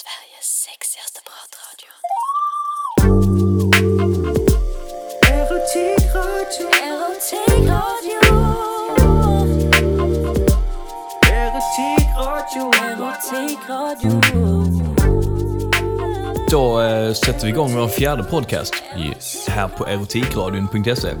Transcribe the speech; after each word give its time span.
Sveriges 0.00 0.48
sexigaste 0.66 1.20
pratradio. 1.30 1.92
Erotikradio, 5.32 6.66
Erotikradio. 6.88 8.20
erotikradio. 11.30 12.62
Erotikradio. 12.82 14.20
Då 16.50 16.80
eh, 16.80 17.12
sätter 17.12 17.42
vi 17.42 17.48
igång 17.48 17.76
vår 17.76 17.88
fjärde 17.88 18.24
podcast 18.24 18.74
Yes. 18.98 19.48
här 19.48 19.68
på 19.68 19.86
erotikradion.se. 19.86 21.14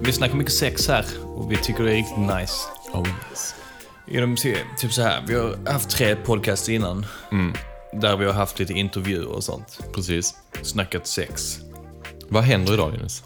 Vi 0.00 0.12
snackar 0.12 0.34
mycket 0.34 0.54
sex 0.54 0.88
här 0.88 1.04
och 1.36 1.52
vi 1.52 1.56
tycker 1.56 1.84
det 1.84 1.90
är 1.90 1.94
riktigt 1.94 2.18
nice. 2.18 2.54
Oh 2.92 3.08
yes. 3.30 3.54
Genom, 4.06 4.36
typ 4.36 4.92
så 4.92 5.02
här, 5.02 5.24
vi 5.26 5.34
har 5.34 5.72
haft 5.72 5.90
tre 5.90 6.16
podcasts 6.16 6.68
innan. 6.68 7.06
Där 8.00 8.16
vi 8.16 8.24
har 8.26 8.32
haft 8.32 8.58
lite 8.58 8.72
intervjuer 8.72 9.26
och 9.26 9.44
sånt. 9.44 9.80
Precis. 9.94 10.34
Snackat 10.62 11.06
sex. 11.06 11.58
Vad 12.28 12.42
händer 12.42 12.74
idag 12.74 12.92
Linus? 12.92 13.22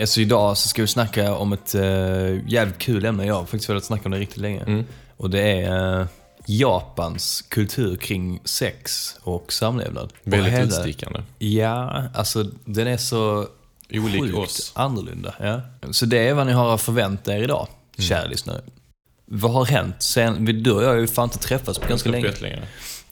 Alltså 0.00 0.20
idag 0.20 0.58
så 0.58 0.68
ska 0.68 0.82
vi 0.82 0.88
snacka 0.88 1.34
om 1.34 1.52
ett 1.52 1.74
uh, 1.74 2.48
jävligt 2.50 2.78
kul 2.78 3.04
ämne. 3.04 3.26
Jag 3.26 3.34
har 3.34 3.42
faktiskt 3.44 3.68
velat 3.70 3.84
snacka 3.84 4.04
om 4.04 4.10
det 4.10 4.18
riktigt 4.18 4.36
länge. 4.42 4.84
Och 5.16 5.30
det 5.30 5.40
är 5.62 6.00
eh, 6.00 6.06
Japans 6.46 7.42
kultur 7.48 7.96
kring 7.96 8.40
sex 8.44 9.14
och 9.22 9.52
samlevnad. 9.52 10.12
Väldigt 10.22 10.52
och 10.52 10.58
hela- 10.58 10.66
utstickande. 10.66 11.22
Ja, 11.38 12.04
alltså 12.14 12.44
den 12.64 12.86
är 12.86 12.96
så 12.96 13.46
Olik 13.92 14.22
sjukt 14.22 14.38
oss. 14.38 14.72
annorlunda. 14.74 15.34
Ja. 15.40 15.60
Så 15.92 16.06
det 16.06 16.28
är 16.28 16.34
vad 16.34 16.46
ni 16.46 16.52
har 16.52 16.74
att 16.74 16.80
förvänta 16.82 17.34
er 17.34 17.42
idag, 17.42 17.68
Mm. 17.98 18.08
kära 18.08 18.26
lyssnare. 18.26 18.60
Vad 19.24 19.52
har 19.52 19.64
hänt 19.64 19.96
sen, 20.02 20.62
du 20.62 20.70
och 20.72 20.82
jag 20.82 20.88
har 20.88 20.94
ju 20.94 21.06
fan 21.06 21.24
inte 21.24 21.38
träffats 21.38 21.78
på 21.78 21.88
ganska 21.88 22.10
länge. 22.10 22.62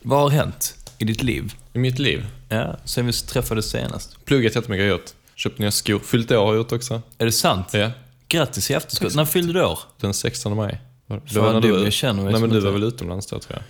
Vad 0.03 0.21
har 0.21 0.31
hänt 0.31 0.75
i 0.99 1.05
ditt 1.05 1.23
liv? 1.23 1.55
I 1.73 1.79
mitt 1.79 1.99
liv. 1.99 2.27
Ja, 2.49 2.77
sen 2.85 3.07
vi 3.07 3.13
träffades 3.13 3.71
senast. 3.71 4.25
Pluggat 4.25 4.55
jättemycket 4.55 4.83
har 4.83 4.89
jag 4.89 4.99
gjort. 4.99 5.11
Köpt 5.35 5.59
nya 5.59 5.71
skor. 5.71 5.99
Fyllt 5.99 6.31
år 6.31 6.37
har 6.37 6.47
jag 6.47 6.57
gjort 6.57 6.73
också. 6.73 7.03
Är 7.19 7.25
det 7.25 7.33
sant? 7.33 7.67
Ja. 7.73 7.91
Grattis 8.29 8.71
i 8.71 8.75
efterskott. 8.75 9.15
När 9.15 9.25
fyllde 9.25 9.53
du 9.53 9.65
år? 9.65 9.79
Den 10.01 10.15
16 10.15 10.57
maj. 10.57 10.81
Det 11.07 11.21
Fan, 11.31 11.53
när 11.55 11.61
du, 11.61 11.73
var- 11.73 11.79
jag 11.79 11.93
känner 11.93 12.23
mig 12.23 12.33
Nej 12.33 12.41
men 12.41 12.51
du 12.51 12.61
var 12.61 12.71
väl 12.73 12.85
utomlands 12.85 13.27
då 13.27 13.39
tror 13.39 13.53
jag? 13.57 13.63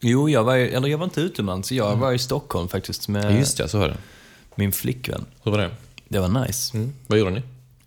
Jo, 0.00 0.28
jag 0.28 0.44
var, 0.44 0.56
eller 0.56 0.88
jag 0.88 0.98
var 0.98 1.04
inte 1.04 1.20
utomlands. 1.20 1.72
Jag 1.72 1.96
var 1.96 2.12
i 2.12 2.18
Stockholm 2.18 2.68
faktiskt 2.68 3.08
med 3.08 3.38
just 3.38 3.56
det, 3.56 3.68
så 3.68 3.78
var 3.78 3.88
det. 3.88 3.96
min 4.54 4.72
flickvän. 4.72 5.24
Hur 5.42 5.50
var 5.50 5.58
det? 5.58 5.70
Det 6.08 6.18
var 6.18 6.46
nice. 6.46 6.76
Mm. 6.76 6.92
Vad 7.06 7.18
gjorde 7.18 7.30
ni? 7.30 7.42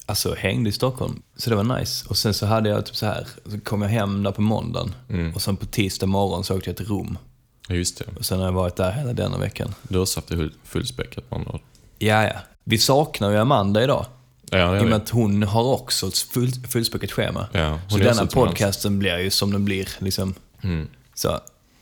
Alltså 0.05 0.35
hängde 0.35 0.69
i 0.69 0.73
Stockholm. 0.73 1.21
Så 1.37 1.49
det 1.49 1.55
var 1.55 1.79
nice. 1.79 2.05
Och 2.09 2.17
sen 2.17 2.33
så 2.33 2.45
hade 2.45 2.69
jag 2.69 2.85
typ 2.85 2.95
så 2.95 3.05
här, 3.05 3.27
så 3.51 3.59
kom 3.59 3.81
jag 3.81 3.89
hem 3.89 4.23
där 4.23 4.31
på 4.31 4.41
måndagen. 4.41 4.95
Mm. 5.09 5.33
Och 5.35 5.41
sen 5.41 5.57
på 5.57 5.65
tisdag 5.65 6.05
morgon 6.07 6.43
så 6.43 6.55
åkte 6.57 6.69
jag 6.69 6.77
till 6.77 6.85
Rom. 6.85 7.17
Just 7.69 7.97
det. 7.97 8.05
Och 8.19 8.25
sen 8.25 8.39
har 8.39 8.45
jag 8.45 8.53
varit 8.53 8.75
där 8.75 8.91
hela 8.91 9.13
denna 9.13 9.37
veckan. 9.37 9.75
Du 9.83 9.97
har 9.97 10.15
haft 10.15 10.27
det 10.27 10.35
full- 10.35 10.53
fullspäckat 10.63 11.29
på 11.29 11.35
andra. 11.35 11.59
Ja, 11.99 12.23
ja. 12.23 12.33
Vi 12.63 12.77
saknar 12.77 13.31
ju 13.31 13.37
Amanda 13.37 13.83
idag. 13.83 14.05
Ja, 14.51 14.77
I 14.77 14.81
och 14.81 14.85
med 14.85 14.93
att 14.93 15.09
hon 15.09 15.43
har 15.43 15.63
också 15.63 16.07
ett 16.07 16.17
full, 16.17 16.51
fullspäckat 16.69 17.11
schema. 17.11 17.47
Ja, 17.51 17.79
så 17.89 17.97
denna 17.97 18.25
podcasten 18.25 18.99
blir 18.99 19.17
ju 19.19 19.29
som 19.29 19.51
den 19.51 19.65
blir. 19.65 19.89
Liksom. 19.99 20.33
Mm. 20.61 20.87
Så, 21.15 21.29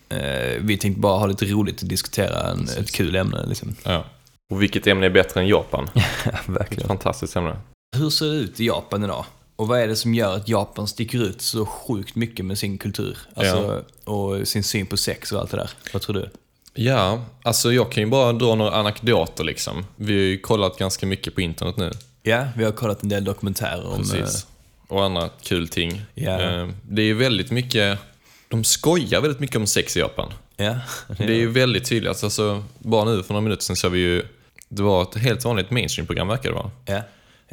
eh, 0.10 0.60
vi 0.60 0.78
tänkte 0.78 1.00
bara 1.02 1.18
ha 1.20 1.26
lite 1.26 1.46
roligt 1.46 1.84
att 1.84 1.90
diskutera 1.90 2.52
en, 2.52 2.70
ett 2.80 2.92
kul 2.92 3.16
ämne. 3.16 3.46
Liksom. 3.46 3.76
Ja. 3.84 4.06
Och 4.54 4.62
vilket 4.62 4.88
ämne 4.88 5.06
är 5.06 5.10
bättre 5.10 5.40
än 5.42 5.48
Japan? 5.48 5.90
Ja, 5.94 6.02
Ett 6.26 6.50
verkligen. 6.50 6.88
fantastiskt 6.88 7.36
ämne. 7.36 7.58
Hur 7.98 8.10
ser 8.10 8.26
det 8.26 8.36
ut 8.36 8.60
i 8.60 8.66
Japan 8.68 9.04
idag? 9.04 9.26
Och 9.62 9.68
vad 9.68 9.80
är 9.80 9.88
det 9.88 9.96
som 9.96 10.14
gör 10.14 10.36
att 10.36 10.48
Japan 10.50 10.88
sticker 10.88 11.24
ut 11.24 11.42
så 11.42 11.66
sjukt 11.66 12.16
mycket 12.16 12.46
med 12.46 12.58
sin 12.58 12.78
kultur? 12.78 13.18
Alltså, 13.36 13.84
Och 14.04 14.48
sin 14.48 14.64
syn 14.64 14.86
på 14.86 14.98
sex 14.98 15.32
och 15.32 15.40
allt 15.40 15.52
det 15.52 15.58
där. 15.58 15.70
Vad 15.94 16.02
tror 16.02 16.14
du? 16.14 16.30
Ja, 16.74 17.26
alltså 17.44 17.74
jag 17.74 17.92
kan 17.92 18.04
ju 18.04 18.10
bara 18.10 18.34
dra 18.34 18.56
några 18.56 18.72
anekdoter 18.72 19.44
liksom. 19.44 19.86
Vi 19.96 20.14
har 20.14 20.20
ju 20.22 20.38
kollat 20.40 20.78
ganska 20.78 21.06
mycket 21.06 21.36
på 21.36 21.42
internet 21.42 21.78
nu. 21.78 21.92
Ja, 22.24 22.48
vi 22.58 22.64
har 22.64 22.72
kollat 22.72 23.04
en 23.04 23.10
del 23.10 23.24
dokumentärer 23.24 23.86
om... 23.88 23.98
Precis. 23.98 24.48
Och 24.88 25.04
andra 25.04 25.30
kul 25.44 25.68
ting. 25.68 26.02
Ja. 26.16 26.42
Eh, 26.42 26.68
Det 26.84 27.02
är 27.02 27.06
ju 27.06 27.14
väldigt 27.14 27.52
mycket, 27.52 28.00
de 28.48 28.64
skojar 28.64 29.22
väldigt 29.22 29.40
mycket 29.40 29.56
om 29.56 29.68
sex 29.68 29.98
i 29.98 30.00
Japan. 30.00 30.34
eh, 30.58 30.66
Ja, 30.66 30.76
Det 31.18 31.24
är 31.24 31.30
ju 31.38 31.52
väldigt 31.52 31.86
tydligt. 31.86 32.24
Alltså, 32.24 32.64
bara 32.80 33.06
nu 33.06 33.24
för 33.24 33.34
några 33.34 33.42
minuter 33.44 33.64
sedan 33.64 33.76
så 33.76 33.90
vi 33.90 34.00
ju, 34.00 34.24
det 34.70 34.84
var 34.84 35.02
ett 35.02 35.16
helt 35.18 35.46
vanligt 35.46 35.72
mainstream-program 35.72 36.28
verkar 36.28 36.50
det 36.50 36.56
vara. 36.56 36.72
ja. 36.86 37.02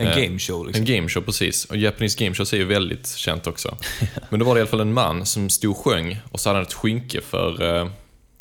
En 0.00 0.06
Eh, 0.06 0.16
gameshow 0.22 0.66
liksom. 0.66 0.84
En 0.84 0.94
gameshow 0.94 1.22
precis. 1.22 1.64
Och 1.64 1.76
Japanese 1.76 2.24
Game 2.24 2.34
Shows 2.34 2.52
är 2.52 2.56
ju 2.56 2.64
väldigt 2.64 3.08
känt 3.08 3.46
också. 3.46 3.76
Men 4.30 4.40
då 4.40 4.46
var 4.46 4.54
det 4.54 4.58
i 4.58 4.62
alla 4.62 4.70
fall 4.70 4.80
en 4.80 4.92
man 4.92 5.26
som 5.26 5.50
stod 5.50 5.70
och 5.70 5.76
sjöng 5.84 6.20
och 6.32 6.40
så 6.40 6.48
hade 6.48 6.58
han 6.58 6.66
ett 6.66 6.72
skynke 6.72 7.20
för 7.20 7.76
eh, 7.76 7.88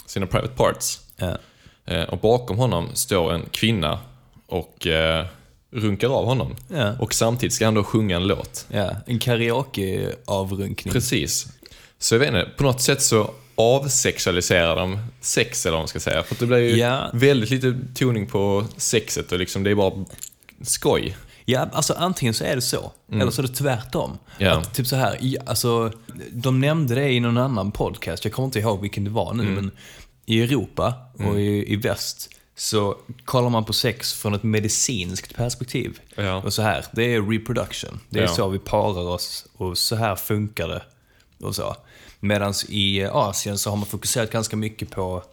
sina 0.06 0.26
private 0.28 0.54
parts. 0.56 1.00
Ja. 1.18 1.38
Eh, 1.86 2.04
och 2.04 2.18
bakom 2.18 2.58
honom 2.58 2.90
står 2.94 3.34
en 3.34 3.46
kvinna 3.52 4.00
och 4.48 4.88
eh, 4.88 5.26
runkar 5.72 6.10
av 6.10 6.26
honom. 6.26 6.56
Ja. 6.74 6.94
Och 7.00 7.14
samtidigt 7.14 7.54
ska 7.54 7.66
han 7.66 7.74
då 7.74 7.84
sjunga 7.84 8.16
en 8.16 8.28
låt. 8.28 8.66
ja, 8.70 8.92
en 9.06 9.20
karaoke-avrunkning. 9.20 10.94
Precis. 10.94 11.48
Så 12.00 12.16
jag 12.16 12.20
vet 12.20 12.28
inte, 12.28 12.50
på 12.58 12.64
något 12.64 12.82
sätt 12.82 13.02
så 13.02 13.32
avsexualiserar 13.56 14.76
de 14.76 15.00
sex 15.22 15.66
eller 15.66 15.72
vad 15.74 15.82
man 15.82 15.88
ska 15.88 16.00
säga. 16.00 16.24
För 16.24 16.36
det 16.40 16.46
blir 16.46 16.58
ju 16.58 16.76
Ja. 16.78 17.10
väldigt 17.14 17.50
lite 17.50 17.76
toning 17.96 18.26
på 18.28 18.66
sexet 18.78 19.32
och 19.32 19.40
liksom 19.40 19.64
det 19.64 19.72
är 19.72 19.76
bara 19.76 20.06
skoj. 20.62 21.16
Ja, 21.50 21.70
alltså 21.74 21.94
antingen 21.94 22.34
så 22.34 22.44
är 22.44 22.56
det 22.56 22.62
så, 22.62 22.92
eller 23.12 23.32
så 23.32 23.42
är 23.42 23.48
det 23.48 23.54
tvärtom. 23.54 24.10
Mm. 24.10 24.20
Ja. 24.38 24.58
Att, 24.58 24.74
typ 24.74 24.88
så 24.88 24.96
här, 24.96 25.20
alltså, 25.46 25.92
de 26.32 26.60
nämnde 26.60 26.96
det 26.96 27.12
i 27.12 27.20
någon 27.20 27.38
annan 27.38 27.72
podcast, 27.72 28.26
jag 28.26 28.34
kommer 28.34 28.46
inte 28.46 28.60
ihåg 28.60 28.82
vilken 28.82 29.04
det 29.04 29.10
var 29.10 29.34
nu, 29.34 29.44
Mm. 29.44 29.56
men 29.56 29.72
i 30.26 30.42
Europa 30.44 30.94
och 31.14 31.40
i, 31.40 31.74
i 31.74 31.76
väst 31.76 32.30
så 32.56 32.96
kollar 33.26 33.50
man 33.50 33.66
på 33.66 33.74
sex 33.74 34.14
från 34.14 34.34
ett 34.34 34.44
medicinskt 34.44 35.36
perspektiv. 35.36 36.00
Ja. 36.16 36.36
Och 36.36 36.54
så 36.54 36.62
här, 36.62 36.86
det 36.92 37.04
är 37.16 37.22
reproduction. 37.22 38.00
Det 38.10 38.20
är 38.20 38.24
Ja. 38.24 38.28
så 38.30 38.48
vi 38.50 38.60
parar 38.60 39.08
oss 39.08 39.46
och 39.58 39.78
så 39.78 39.96
här 39.96 40.16
funkar 40.16 40.68
det. 40.68 40.84
Och 41.46 41.56
så. 41.56 41.76
Medan 42.20 42.54
i 42.70 43.04
Asien 43.06 43.58
så 43.58 43.70
har 43.70 43.78
man 43.78 43.86
fokuserat 43.86 44.32
ganska 44.32 44.56
mycket 44.56 44.90
på 44.92 45.24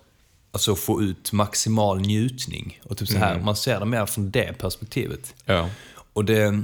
alltså, 0.52 0.72
att 0.72 0.78
få 0.78 1.02
ut 1.02 1.32
maximal 1.32 2.00
njutning. 2.00 2.80
Och 2.84 2.96
typ 2.98 3.08
så 3.08 3.18
här, 3.18 3.32
Mm. 3.32 3.44
man 3.44 3.56
ser 3.56 3.80
det 3.80 3.86
mer 3.86 4.06
från 4.06 4.30
det 4.30 4.58
perspektivet. 4.58 5.34
Ja. 5.44 5.68
Och 6.14 6.24
det 6.24 6.62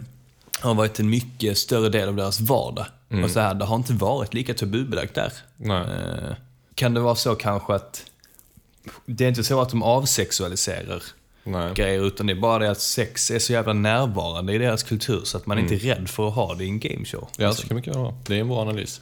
har 0.61 0.75
varit 0.75 1.00
en 1.00 1.11
mycket 1.11 1.59
större 1.59 1.88
del 1.88 2.09
av 2.09 2.16
deras 2.16 2.41
vardag. 2.41 2.87
Och 3.25 3.31
så 3.31 3.41
här, 3.41 3.55
det 3.55 3.65
har 3.65 3.77
inte 3.77 3.93
varit 3.93 4.34
lika 4.34 4.55
tabubelagt 4.55 5.15
där. 5.15 5.33
Eh, 5.65 6.34
kan 6.75 6.94
det 6.94 7.00
vara 7.00 7.15
så 7.15 7.34
kanske 7.34 7.75
att 7.75 8.05
det 9.06 9.25
är 9.25 9.28
inte 9.28 9.44
så 9.44 9.61
att 9.61 9.71
de 9.71 9.83
avsexualiserar 9.83 11.03
Nej. 11.44 11.75
grejer, 11.75 12.06
utan 12.06 12.27
det 12.27 12.33
är 12.33 12.41
bara 12.41 12.59
det 12.59 12.71
att 12.71 12.81
sex 12.81 13.31
är 13.31 13.38
så 13.38 13.53
jävla 13.53 13.72
närvarande 13.72 14.55
i 14.55 14.59
deras 14.59 14.83
kultur 14.83 15.21
så 15.25 15.37
att 15.37 15.47
man 15.47 15.59
inte 15.59 15.75
är 15.75 15.78
rädd 15.78 16.09
för 16.09 16.28
att 16.28 16.34
ha 16.34 16.55
det 16.55 16.65
i 16.65 16.69
en 16.69 16.81
gameshow. 16.81 17.28
Ja, 17.37 17.53
så 17.53 17.67
kan 17.67 17.77
mycket 17.77 17.97
vara. 17.97 18.15
Det 18.27 18.37
är 18.37 18.41
en 18.41 18.49
bra 18.49 18.61
analys. 18.61 19.00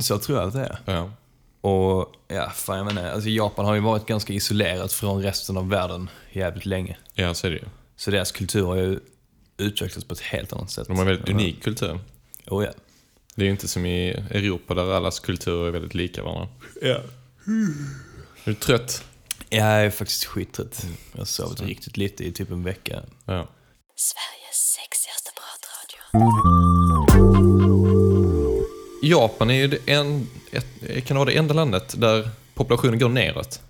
Så 0.00 0.18
tror 0.18 0.38
jag 0.38 0.46
att 0.46 0.54
det 0.54 0.60
är. 0.60 0.78
Ja. 0.84 1.10
Och 1.60 2.12
ja, 2.28 2.50
fan 2.50 2.76
jag 2.76 2.86
menar, 2.86 3.10
alltså 3.10 3.28
Japan 3.28 3.64
har 3.64 3.74
ju 3.74 3.80
varit 3.80 4.06
ganska 4.06 4.32
isolerat 4.32 4.92
från 4.92 5.22
resten 5.22 5.56
av 5.56 5.68
världen 5.68 6.10
jävligt 6.32 6.66
länge. 6.66 6.96
Ja, 7.14 7.34
så 7.34 7.46
är 7.46 7.50
det 7.50 7.56
ju. 7.56 7.64
Så 7.96 8.10
deras 8.10 8.32
kultur 8.32 8.66
har 8.66 8.76
ju 8.76 9.00
utvecklats 9.56 10.04
på 10.04 10.14
ett 10.14 10.20
helt 10.20 10.52
annat 10.52 10.70
sätt. 10.70 10.86
De 10.86 10.96
har 10.96 11.02
en 11.02 11.08
väldigt 11.08 11.28
unik 11.28 11.62
kultur. 11.62 12.00
Oh, 12.46 12.64
ja. 12.64 12.70
Det 13.34 13.42
är 13.42 13.44
ju 13.44 13.50
inte 13.50 13.68
som 13.68 13.86
i 13.86 14.10
Europa 14.10 14.74
där 14.74 14.92
allas 14.92 15.20
kulturer 15.20 15.66
är 15.66 15.70
väldigt 15.70 15.94
lika 15.94 16.22
varandra. 16.22 16.48
Ja. 16.82 17.00
Är 18.44 18.50
du 18.50 18.54
trött? 18.54 19.04
Jag 19.48 19.66
är 19.66 19.90
faktiskt 19.90 20.24
skittrött. 20.24 20.86
Jag 21.12 21.18
har 21.18 21.24
sovit 21.24 21.60
riktigt 21.60 21.96
lite 21.96 22.24
i 22.24 22.32
typ 22.32 22.50
en 22.50 22.64
vecka. 22.64 23.02
Ja. 23.24 23.48
Sveriges 23.96 24.78
sexigaste 24.78 25.30
pratradio. 25.36 26.26
Japan 29.02 29.50
är 29.50 29.54
ju 29.54 29.68
det 29.68 29.78
en, 29.86 30.28
ett, 30.52 30.66
kan 30.80 31.14
det 31.14 31.18
vara 31.18 31.24
det 31.24 31.36
enda 31.36 31.54
landet 31.54 31.94
där 31.98 32.30
populationen 32.54 32.98
går 32.98 33.08
neråt. 33.08 33.60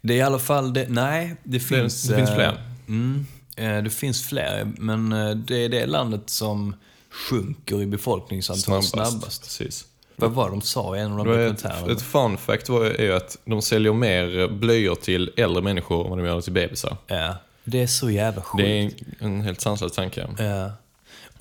Det 0.00 0.14
är 0.14 0.18
i 0.18 0.22
alla 0.22 0.38
fall 0.38 0.72
det, 0.72 0.86
nej, 0.88 1.36
det 1.42 1.60
finns... 1.60 2.02
det 2.02 2.16
finns 2.16 2.30
eh, 2.30 2.34
fler. 2.34 2.62
Mm, 2.88 3.26
eh, 3.30 3.33
det 3.56 3.90
finns 3.90 4.26
fler, 4.26 4.72
men 4.78 5.12
eh, 5.12 5.30
det 5.30 5.64
är 5.64 5.68
det 5.68 5.86
landet 5.86 6.30
som 6.30 6.74
sjunker 7.10 7.82
i 7.82 7.86
befolkningsantal 7.86 8.82
snabbast. 8.82 9.42
Precis. 9.42 9.86
Vad 10.16 10.30
var 10.30 10.44
det 10.44 10.50
de 10.50 10.62
sa 10.62 10.96
i 10.96 11.00
en 11.00 11.12
av 11.12 11.18
de 11.18 11.20
ett, 11.32 11.38
dokumentärerna? 11.38 11.92
ett 11.92 12.02
fun 12.02 12.36
fact 12.38 12.68
var, 12.68 12.84
är 12.84 13.02
ju 13.02 13.12
att 13.12 13.38
de 13.44 13.62
säljer 13.62 13.92
mer 13.92 14.48
blöjor 14.48 14.94
till 14.94 15.30
äldre 15.36 15.62
människor 15.62 16.04
än 16.04 16.10
vad 16.10 16.18
de 16.18 16.26
gör 16.26 16.40
till 16.40 16.52
bebisar. 16.52 16.96
Ja, 17.06 17.36
det 17.64 17.82
är 17.82 17.86
så 17.86 18.10
jävla 18.10 18.42
sjukt. 18.42 18.64
Det 18.64 18.78
är 18.78 18.90
en, 19.18 19.40
helt 19.40 19.60
sanslös 19.60 19.92
tanke. 19.92 20.28
Ja. 20.38 20.72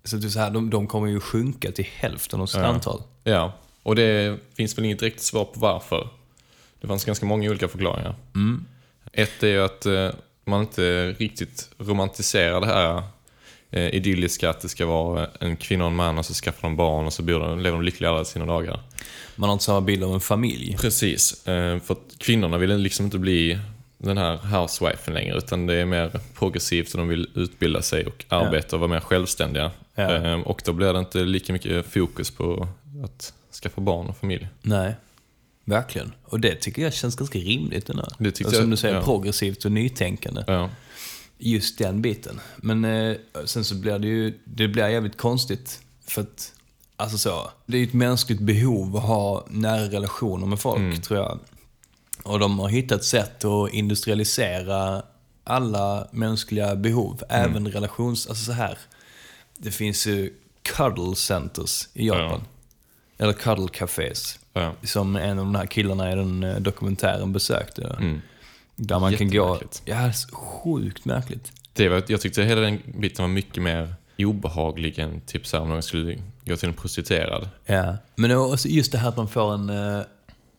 Så 0.04 0.16
det 0.16 0.28
är 0.28 0.30
så 0.30 0.40
här, 0.40 0.52
de, 0.52 0.70
de 0.70 0.88
kommer 0.88 1.08
ju 1.08 1.20
sjunka 1.20 1.72
till 1.72 1.88
hälften 1.96 2.42
av 2.42 2.46
sitt 2.46 2.60
Ja. 2.60 2.66
antal. 2.66 3.02
Ja, 3.24 3.54
och 3.84 3.96
det 3.96 4.40
finns 4.54 4.78
väl 4.78 4.86
inget 4.86 5.00
direkt 5.00 5.22
svar 5.22 5.46
på 5.46 5.60
varför. 5.60 6.08
Det 6.82 6.88
fanns 6.88 7.06
ganska 7.06 7.26
många 7.26 7.50
olika 7.50 7.68
förklaringar. 7.68 8.16
Ett 9.12 9.44
är 9.44 9.48
ju 9.48 9.64
att 9.64 9.86
eh, 9.86 10.10
man 10.46 10.62
inte 10.62 11.12
riktigt 11.12 11.70
romantiserar 11.78 12.62
det 12.62 12.68
här 12.68 13.04
eh, 13.72 13.96
idylliska 13.96 14.50
att 14.50 14.62
det 14.62 14.70
ska 14.70 14.86
vara 14.86 15.28
en 15.40 15.56
kvinna 15.56 15.84
och 15.84 15.92
en 15.92 15.96
man 15.96 16.18
och 16.18 16.26
så 16.26 16.34
skaffar 16.34 16.68
de 16.68 16.76
barn 16.76 17.06
och 17.06 17.14
så 17.14 17.24
bor 17.24 17.40
de, 17.40 17.60
lever 17.60 17.78
de 17.78 17.86
lyckliga 17.86 18.12
alla 18.12 18.26
sina 18.26 18.46
dagar. 18.46 18.80
Man 19.36 19.50
har 19.50 19.54
inte 19.54 19.66
samma 19.66 19.82
bild 19.82 20.04
av 20.04 20.14
en 20.14 20.20
familj. 20.20 20.78
Precis, 20.80 21.48
eh, 21.48 21.80
för 21.80 21.94
att 21.94 22.18
kvinnorna 22.18 22.58
vill 22.58 22.78
liksom 22.78 23.06
inte 23.06 23.20
bli 23.20 23.60
den 23.98 24.18
här 24.18 24.38
housewifen 24.38 25.14
längre, 25.14 25.38
utan 25.38 25.66
det 25.66 25.76
är 25.76 25.86
mer 25.86 26.12
progressivt 26.34 26.94
och 26.94 26.98
de 26.98 27.08
vill 27.08 27.30
utbilda 27.36 27.82
sig 27.82 28.06
och 28.06 28.26
arbeta 28.30 28.76
och 28.76 28.80
vara 28.80 28.92
mer 28.92 29.00
självständiga. 29.00 29.72
Ja. 29.96 30.10
Ehm, 30.12 30.42
och 30.42 30.62
då 30.66 30.74
blir 30.74 30.94
det 30.94 31.00
inte 31.00 31.20
lika 31.20 31.54
mycket 31.54 31.86
fokus 31.86 32.32
på 32.32 32.68
att 33.04 33.34
skaffa 33.64 33.82
barn 33.82 34.08
och 34.08 34.18
familj. 34.18 34.48
Nej, 34.62 34.96
verkligen. 35.66 36.12
Och 36.24 36.40
det 36.40 36.56
tycker 36.56 36.82
jag 36.82 36.94
känns 36.94 37.16
ganska 37.16 37.40
rimligt. 37.40 37.86
Den 37.88 37.98
här. 37.98 38.08
Det 38.18 38.32
tyckte 38.32 38.48
och 38.50 38.54
som 38.56 38.62
jag- 38.64 38.70
du 38.72 38.78
säger, 38.78 38.96
ja. 38.96 39.02
progressivt 39.04 39.66
och 39.66 39.72
nytänkande. 39.72 40.44
Ja, 40.48 40.70
Just 41.38 41.78
den 41.78 42.02
biten. 42.02 42.40
Men 42.58 42.86
eh, 42.86 43.16
sen 43.46 43.64
så 43.66 43.76
blir 43.76 44.00
det 44.00 44.08
ju, 44.08 44.40
det 44.46 44.68
blir 44.68 44.88
jävligt 44.88 45.18
konstigt. 45.18 45.82
För 46.08 46.22
att, 46.22 46.54
alltså 46.96 47.18
så, 47.18 47.50
det 47.66 47.78
är 47.78 47.82
ju 47.82 47.88
ett 47.88 47.94
mänskligt 47.94 48.40
behov 48.42 48.98
att 48.98 49.04
ha 49.04 49.46
nära 49.50 49.84
relationer 49.90 50.46
med 50.46 50.60
folk, 50.60 51.04
tror 51.04 51.20
jag. 51.20 51.40
Och 52.24 52.40
de 52.40 52.60
har 52.60 52.70
hittat 52.70 53.04
sätt 53.04 53.46
att 53.46 53.74
industrialisera 53.74 55.04
alla 55.44 56.08
mänskliga 56.12 56.76
behov, 56.76 57.24
även 57.30 57.68
relations... 57.68 58.28
Alltså 58.28 58.46
så 58.46 58.52
här. 58.52 58.78
Det 59.58 59.72
finns 59.72 60.08
ju 60.08 60.34
cuddle 60.62 61.16
centers 61.16 61.88
i 61.94 62.08
Japan. 62.08 62.42
Eller 63.18 63.34
cuddle 63.34 63.68
cafés. 63.68 64.40
ja. 64.54 64.74
Som 64.84 65.16
en 65.16 65.40
av 65.40 65.46
de 65.46 65.56
här 65.56 65.66
killarna 65.66 66.12
i 66.12 66.16
den 66.16 66.44
eh, 66.44 66.56
dokumentären 66.56 67.34
besökte. 67.34 67.96
Mm. 68.00 68.22
Där 68.76 69.00
man 69.00 69.18
kan 69.18 69.32
gå... 69.32 69.60
Ja, 69.86 70.12
sjukt 70.32 71.06
märkligt. 71.06 71.52
Det 71.74 71.90
var, 71.90 72.04
jag 72.08 72.22
tyckte 72.22 72.44
hela 72.44 72.62
den 72.62 72.80
biten 72.86 73.24
var 73.24 73.30
mycket 73.30 73.64
mer 73.64 73.96
obehaglig 74.18 75.00
än 75.00 75.22
typ 75.22 75.48
så 75.48 75.58
här, 75.58 75.64
om 75.64 75.70
någon 75.70 75.84
skulle 75.84 76.18
gå 76.46 76.56
till 76.56 76.70
en 76.70 76.76
prostituerad. 76.76 77.50
Ja. 77.66 77.98
Men 78.16 78.32
också 78.38 78.68
just 78.68 78.92
det 78.92 78.98
här 78.98 79.10
att 79.10 79.18
man 79.18 79.28
får 79.28 79.54
en, 79.54 79.70
eh, 79.70 80.02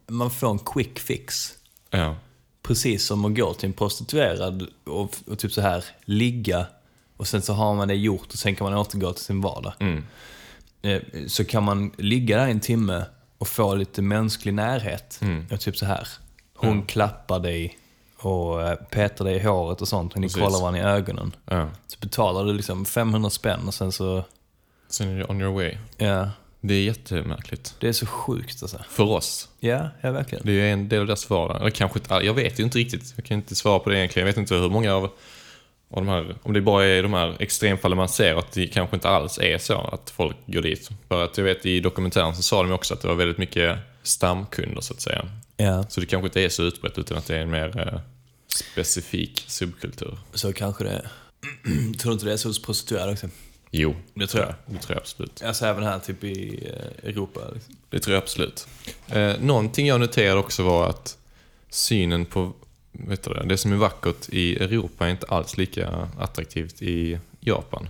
man 0.07 0.31
får 0.31 0.51
en 0.51 0.59
quick 0.59 0.99
fix. 0.99 1.53
Ja, 1.91 2.17
Precis 2.63 3.07
som 3.07 3.25
att 3.25 3.35
gå 3.35 3.55
till 3.55 3.67
en 3.67 3.73
prostituerad 3.73 4.69
och, 4.85 5.17
och 5.27 5.39
typ 5.39 5.53
så 5.53 5.61
här 5.61 5.85
ligga 6.05 6.67
och 7.17 7.29
sen 7.29 7.43
så 7.43 7.53
har 7.53 7.75
man 7.75 7.89
det 7.89 7.95
gjort 7.95 8.27
och 8.27 8.39
sen 8.39 8.55
kan 8.55 8.71
man 8.71 8.79
återgå 8.79 9.13
till 9.13 9.25
sin 9.25 9.41
vardag. 9.41 9.73
mm. 9.81 10.05
Eh, 10.85 11.01
Så 11.27 11.45
kan 11.45 11.63
man 11.63 11.93
ligga 11.99 12.37
där 12.39 12.47
en 12.49 12.61
timme 12.61 13.05
och 13.39 13.49
få 13.49 13.75
lite 13.75 14.03
mänsklig 14.03 14.55
närhet. 14.55 15.19
Mm. 15.23 15.47
Och 15.53 15.61
typ 15.61 15.77
så 15.77 15.87
här. 15.87 16.09
Hon 16.57 16.83
klappar 16.83 17.41
dig 17.41 17.79
och 18.19 18.63
eh, 18.63 18.75
petar 18.75 19.25
dig 19.25 19.37
i 19.37 19.43
håret 19.43 19.81
och 19.81 19.89
sånt 19.89 20.15
och 20.15 20.21
ni 20.21 20.27
Precis. 20.27 20.43
kollar 20.43 20.59
varandra 20.61 20.81
i 20.81 20.85
ögonen. 20.85 21.37
ja. 21.51 21.69
Så 21.87 21.97
betalar 22.01 22.45
du 22.45 22.53
liksom 22.53 22.85
500 22.85 23.31
spänn 23.31 23.61
och 23.67 23.75
sen 23.75 23.93
så, 23.93 24.25
Sen 24.89 25.09
är 25.09 25.19
det 25.19 25.25
on 25.25 25.41
your 25.41 25.53
way. 25.55 25.77
ja. 25.97 26.31
Det 26.61 26.75
är 26.75 26.83
jättemärkligt. 26.83 27.75
Det 27.81 27.89
är 27.89 27.93
så 27.93 28.07
sjukt 28.07 28.63
alltså. 28.63 28.79
För 28.91 29.05
oss. 29.05 29.49
Ja, 29.61 29.89
ja 30.01 30.11
verkligen. 30.11 30.47
Det 30.47 30.53
är 30.53 30.73
en 30.73 30.89
del 30.89 31.01
av 31.01 31.07
deras 31.07 31.31
vardag. 31.31 31.61
Eller 31.61 31.71
kanske 31.71 31.99
inte, 31.99 32.15
jag 32.15 32.35
vet 32.35 32.61
ju 32.61 32.65
inte 32.65 32.79
riktigt. 32.79 33.13
Jag 33.17 33.25
kan 33.25 33.37
inte 33.37 33.55
svara 33.55 33.79
på 33.79 33.91
det 33.91 33.99
egentligen. 33.99 34.27
Jag 34.27 34.33
vet 34.35 34.39
inte 34.41 34.55
hur 34.55 34.71
många 34.71 34.95
av, 34.95 35.11
av 35.91 36.05
de 36.05 36.09
här, 36.09 36.35
om 36.43 36.53
det 36.53 36.61
bara 36.61 36.85
är 36.85 37.03
de 37.03 37.13
här 37.15 37.37
extremfallen 37.43 37.97
man 37.99 38.09
ser, 38.09 38.35
att 38.35 38.53
det 38.53 38.67
kanske 38.67 38.97
inte 38.97 39.09
alls 39.09 39.39
är 39.39 39.59
så 39.59 39.75
att 39.81 40.11
folk 40.11 40.37
går 40.47 40.63
dit. 40.63 40.91
För 41.09 41.25
att 41.25 41.39
jag 41.39 41.45
vet 41.45 41.67
i 41.67 41.81
dokumentären 41.81 42.37
så 42.37 42.43
sa 42.43 42.63
de 42.63 42.73
också 42.73 42.95
att 42.95 43.01
det 43.01 43.09
var 43.09 43.15
väldigt 43.15 43.39
mycket 43.39 43.79
stamkunder 44.03 44.81
så 44.81 44.95
att 44.95 45.01
säga. 45.01 45.29
Ja, 45.57 45.85
Så 45.89 46.01
det 46.01 46.07
kanske 46.07 46.27
inte 46.27 46.41
är 46.43 46.49
så 46.49 46.63
utbrett 46.63 46.99
utan 46.99 47.19
att 47.19 47.27
det 47.27 47.37
är 47.37 47.41
en 47.41 47.51
mer 47.51 47.79
eh, 47.95 48.01
specifik 48.49 49.45
subkultur. 49.49 50.19
så 50.35 50.53
kanske 50.53 50.85
det 50.85 50.91
är. 50.91 51.09
tror 51.99 52.11
du 52.11 52.13
inte 52.13 52.25
det 52.27 52.33
är 52.33 52.37
så 52.37 52.49
hos 52.49 52.63
prostituerade 52.63 53.13
också? 53.13 53.29
Jo, 53.71 53.95
Det 54.15 54.27
tror 54.27 54.43
jag. 54.45 54.55
det 54.67 54.79
tror 54.79 54.95
jag 54.97 55.01
absolut. 55.01 55.43
Alltså 55.43 55.67
även 55.67 55.85
här 55.85 55.99
typ 55.99 56.25
i 56.25 56.67
eh, 57.03 57.09
Europa. 57.11 57.41
Liksom. 57.55 57.77
Det 57.91 57.99
tror 58.01 58.15
jag 58.15 58.23
absolut. 58.23 58.67
Eh, 59.09 59.33
någonting 59.41 59.87
jag 59.87 60.01
noterade 60.01 60.41
också 60.41 60.63
var 60.63 60.89
att 60.89 61.19
synen 61.71 62.27
på 62.27 62.53
vet 62.95 63.23
du 63.23 63.35
det, 63.35 63.47
det 63.47 63.57
som 63.57 63.73
är 63.73 63.77
vackert 63.77 64.29
i 64.29 64.57
Europa 64.57 65.07
är 65.07 65.11
inte 65.11 65.27
alls 65.27 65.57
lika 65.57 66.09
attraktivt 66.19 66.83
i 66.83 67.19
Japan. 67.41 67.89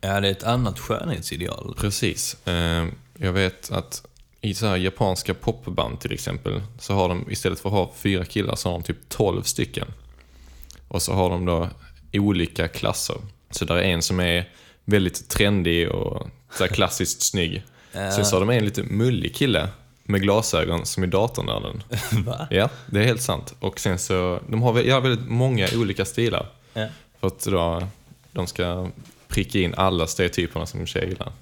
Ja, 0.00 0.20
det 0.20 0.28
är 0.28 0.32
ett 0.32 0.42
annat 0.42 0.78
skönhetsideal. 0.78 1.74
Precis. 1.78 2.46
Eh, 2.46 2.86
jag 3.18 3.32
vet 3.32 3.70
att 3.72 4.06
i 4.40 4.54
så 4.54 4.66
här 4.66 4.76
japanska 4.76 5.34
popband 5.34 6.00
till 6.00 6.12
exempel 6.12 6.62
så 6.78 6.94
har 6.94 7.08
de 7.08 7.30
istället 7.30 7.60
för 7.60 7.68
att 7.68 7.74
ha 7.74 7.92
fyra 7.96 8.24
killar 8.24 8.54
så 8.54 8.68
har 8.68 8.78
de 8.78 8.82
typ 8.82 9.08
12 9.08 9.42
stycken. 9.42 9.88
Och 10.88 11.02
så 11.02 11.12
har 11.12 11.30
de 11.30 11.44
då 11.44 11.68
olika 12.12 12.68
klasser. 12.68 13.16
Så 13.50 13.64
där 13.64 13.76
är 13.76 13.82
en 13.82 14.02
som 14.02 14.20
är 14.20 14.48
väldigt 14.84 15.28
trendig 15.28 15.88
och 15.88 16.28
så 16.58 16.68
klassiskt 16.68 17.22
snygg. 17.22 17.62
Sen 17.92 18.24
så 18.24 18.36
har 18.36 18.40
de 18.40 18.50
en 18.50 18.64
lite 18.64 18.82
mullig 18.82 19.34
kille 19.34 19.68
med 20.08 20.22
glasögon 20.22 20.86
som 20.86 21.02
är 21.02 21.06
datornörden. 21.06 21.82
Va? 22.26 22.46
Ja, 22.50 22.68
det 22.86 23.00
är 23.00 23.04
helt 23.04 23.22
sant. 23.22 23.54
Och 23.60 23.80
sen 23.80 23.98
så, 23.98 24.40
de 24.48 24.62
har, 24.62 24.72
vä- 24.72 24.84
ja, 24.86 25.00
väldigt 25.00 25.28
många 25.28 25.68
olika 25.76 26.04
stilar. 26.04 26.46
Ja. 26.74 26.86
För 27.20 27.26
att 27.26 27.44
då, 27.44 27.82
de 28.32 28.46
ska 28.46 28.88
pricka 29.28 29.58
in 29.58 29.74
alla 29.76 30.06
stereotyperna 30.06 30.66
som 30.66 30.86
tjejer 30.86 31.06
gillar. 31.06 31.32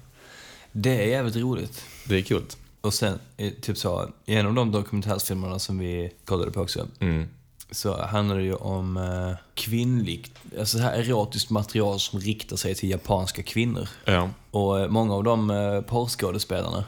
Det 0.71 1.03
är 1.03 1.07
jävligt 1.07 1.35
roligt. 1.35 1.83
Det 2.05 2.15
är 2.17 2.21
kul. 2.21 2.43
Och 2.81 2.93
sen, 2.93 3.19
eh, 3.37 3.51
typ 3.61 3.77
så, 3.77 4.09
i 4.25 4.35
en 4.35 4.47
av 4.47 4.53
de 4.53 4.71
dokumentärsfilmerna 4.71 5.59
som 5.59 5.77
vi 5.79 6.11
kollade 6.25 6.51
på 6.51 6.61
också, 6.61 6.87
Mm. 6.99 7.27
så 7.71 8.01
handlar 8.05 8.35
det 8.37 8.43
ju 8.43 8.53
om 8.55 8.97
eh, 8.97 9.33
kvinnligt, 9.55 10.31
alltså 10.59 10.77
så 10.77 10.83
här 10.83 10.93
erotiskt 10.99 11.49
material 11.49 11.99
som 11.99 12.19
riktar 12.19 12.55
sig 12.57 12.75
till 12.75 12.89
japanska 12.89 13.43
kvinnor. 13.43 13.89
Ja. 14.05 14.29
Och 14.51 14.79
eh, 14.79 14.87
många 14.89 15.13
av 15.13 15.23
de 15.23 15.49
eh, 15.51 15.81
porrskådespelarna 15.81 16.83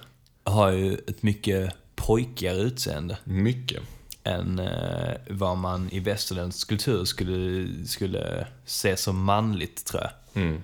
har 0.49 0.71
ju 0.71 0.93
ett 0.93 1.23
mycket 1.23 1.73
pojkigare 1.95 2.57
utseende 2.57 3.17
Mycket. 3.23 3.81
än 4.23 4.59
eh, 4.59 5.13
vad 5.29 5.57
man 5.57 5.89
i 5.91 5.99
västerländsk 5.99 6.69
kultur 6.69 7.05
skulle, 7.05 7.67
skulle 7.85 8.47
se 8.65 8.97
som 8.97 9.23
manligt, 9.23 9.85
tror 9.85 10.01
jag. 10.03 10.43
Mm. 10.43 10.61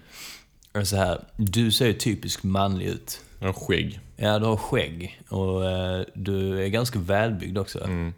Och 0.73 0.87
Så 0.87 0.95
här, 0.95 1.23
du 1.37 1.71
ser 1.71 1.87
ju 1.87 1.93
typiskt 1.93 2.43
manlig 2.43 2.85
ut. 2.85 3.21
Jag 3.39 3.47
har 3.47 3.53
skägg. 3.53 3.99
Ja, 4.15 4.39
du 4.39 4.45
har 4.45 4.57
skägg 4.57 5.21
och 5.29 5.65
eh, 5.65 6.05
du 6.13 6.63
är 6.63 6.67
ganska 6.67 6.99
välbyggd 6.99 7.57
också. 7.57 7.83
Mm. 7.83 8.13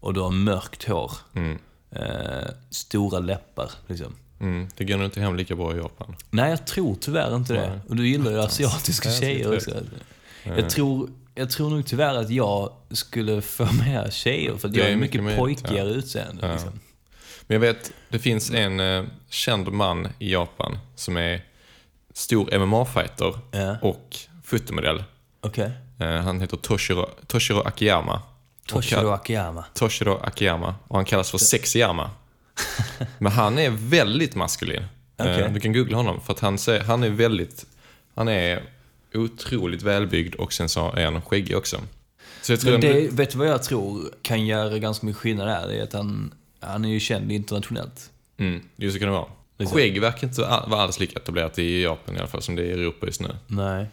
Och 0.00 0.14
du 0.14 0.20
har 0.20 0.30
mörkt 0.30 0.84
hår. 0.84 1.12
Mm. 1.34 1.58
Eh, 1.90 2.48
stora 2.70 3.18
läppar, 3.18 3.70
liksom. 3.86 4.14
Mm. 4.40 4.68
Det 4.76 4.84
går 4.84 4.96
nog 4.96 5.04
inte 5.04 5.20
hem 5.20 5.36
lika 5.36 5.56
bra 5.56 5.74
i 5.74 5.78
Japan. 5.78 6.16
Nej, 6.30 6.50
jag 6.50 6.66
tror 6.66 6.96
tyvärr 7.00 7.36
inte 7.36 7.52
det. 7.52 7.68
Nej. 7.68 7.78
Och 7.88 7.96
du 7.96 8.08
gillar 8.08 8.30
ju 8.30 8.40
asiatiska 8.40 9.10
tjejer 9.10 9.56
också. 9.56 9.70
Jag 10.56 10.70
tror, 10.70 11.10
jag 11.34 11.50
tror 11.50 11.70
nog 11.70 11.86
tyvärr 11.86 12.14
att 12.14 12.30
jag 12.30 12.72
skulle 12.90 13.42
få 13.42 13.64
med 13.86 14.12
tjejer, 14.12 14.56
för 14.56 14.68
att 14.68 14.76
jag 14.76 14.86
är 14.90 14.96
mycket 14.96 15.20
mycket 15.20 15.24
mer- 15.24 15.36
pojkigare 15.36 15.88
ja. 15.88 15.94
utseende. 15.94 16.46
Ja. 16.46 16.52
Liksom. 16.52 16.80
Men 17.46 17.54
jag 17.54 17.60
vet, 17.60 17.92
det 18.08 18.18
finns 18.18 18.50
en 18.50 18.80
eh, 18.80 19.04
känd 19.28 19.72
man 19.72 20.08
i 20.18 20.32
Japan 20.32 20.78
som 20.94 21.16
är 21.16 21.44
stor 22.14 22.58
MMA-fighter 22.58 23.38
Ja. 23.50 23.76
och 23.82 24.16
fotomodell. 24.44 25.04
Okej. 25.40 25.70
Eh, 26.00 26.06
han 26.08 26.40
heter 26.40 26.56
Toshiro, 26.56 27.06
Toshiro 27.26 27.60
Akiyama. 27.60 28.22
Toshiro 28.66 29.10
Akiyama. 29.10 29.64
Toshiro 29.74 30.18
Akiyama. 30.22 30.74
Och 30.88 30.96
han 30.96 31.04
kallas 31.04 31.30
för 31.30 31.38
Sexyama. 31.38 32.10
Men 33.18 33.32
han 33.32 33.58
är 33.58 33.70
väldigt 33.70 34.34
maskulin. 34.34 34.82
Eh, 35.16 35.26
Okej. 35.26 35.50
Du 35.54 35.60
kan 35.60 35.72
googla 35.72 35.96
honom 35.96 36.20
för 36.20 36.32
att 36.32 36.40
han, 36.40 36.58
ser, 36.58 36.80
han 36.80 37.02
är 37.02 37.10
väldigt... 37.10 37.66
Han 38.14 38.28
är 38.28 38.62
otroligt 39.16 39.82
välbyggd 39.82 40.34
och 40.34 40.52
sen 40.52 40.68
så 40.68 40.92
är 40.92 41.04
han 41.04 41.22
skäggig 41.22 41.56
också. 41.56 41.80
Så 42.42 42.52
jag 42.52 42.60
tror 42.60 42.72
Men 42.72 42.80
det, 42.80 43.08
vet 43.12 43.30
du 43.30 43.38
vad 43.38 43.48
jag 43.48 43.62
tror 43.62 44.10
kan 44.22 44.46
göra 44.46 44.78
ganska 44.78 45.06
mycket 45.06 45.20
skillnad 45.20 45.48
där? 45.48 45.68
Det 45.68 45.78
är 45.78 45.82
att 45.82 45.92
han, 45.92 46.34
han 46.60 46.84
är 46.84 46.88
ju 46.88 47.00
känd 47.00 47.32
internationellt. 47.32 48.10
Mm, 48.38 48.60
det 48.76 48.90
så 48.90 48.98
kan 48.98 49.08
det 49.08 49.14
vara. 49.14 49.26
Liksom. 49.58 49.78
Skägg 49.78 50.00
verkar 50.00 50.26
inte 50.26 50.40
vara 50.40 50.82
alls 50.82 51.00
lika 51.00 51.18
etablerat 51.18 51.58
i 51.58 51.82
Japan 51.82 52.16
i 52.16 52.18
alla 52.18 52.28
fall 52.28 52.42
som 52.42 52.56
det 52.56 52.62
är 52.62 52.66
i 52.66 52.72
Europa 52.72 53.06
just 53.06 53.20
nu. 53.20 53.28
Nej. 53.46 53.86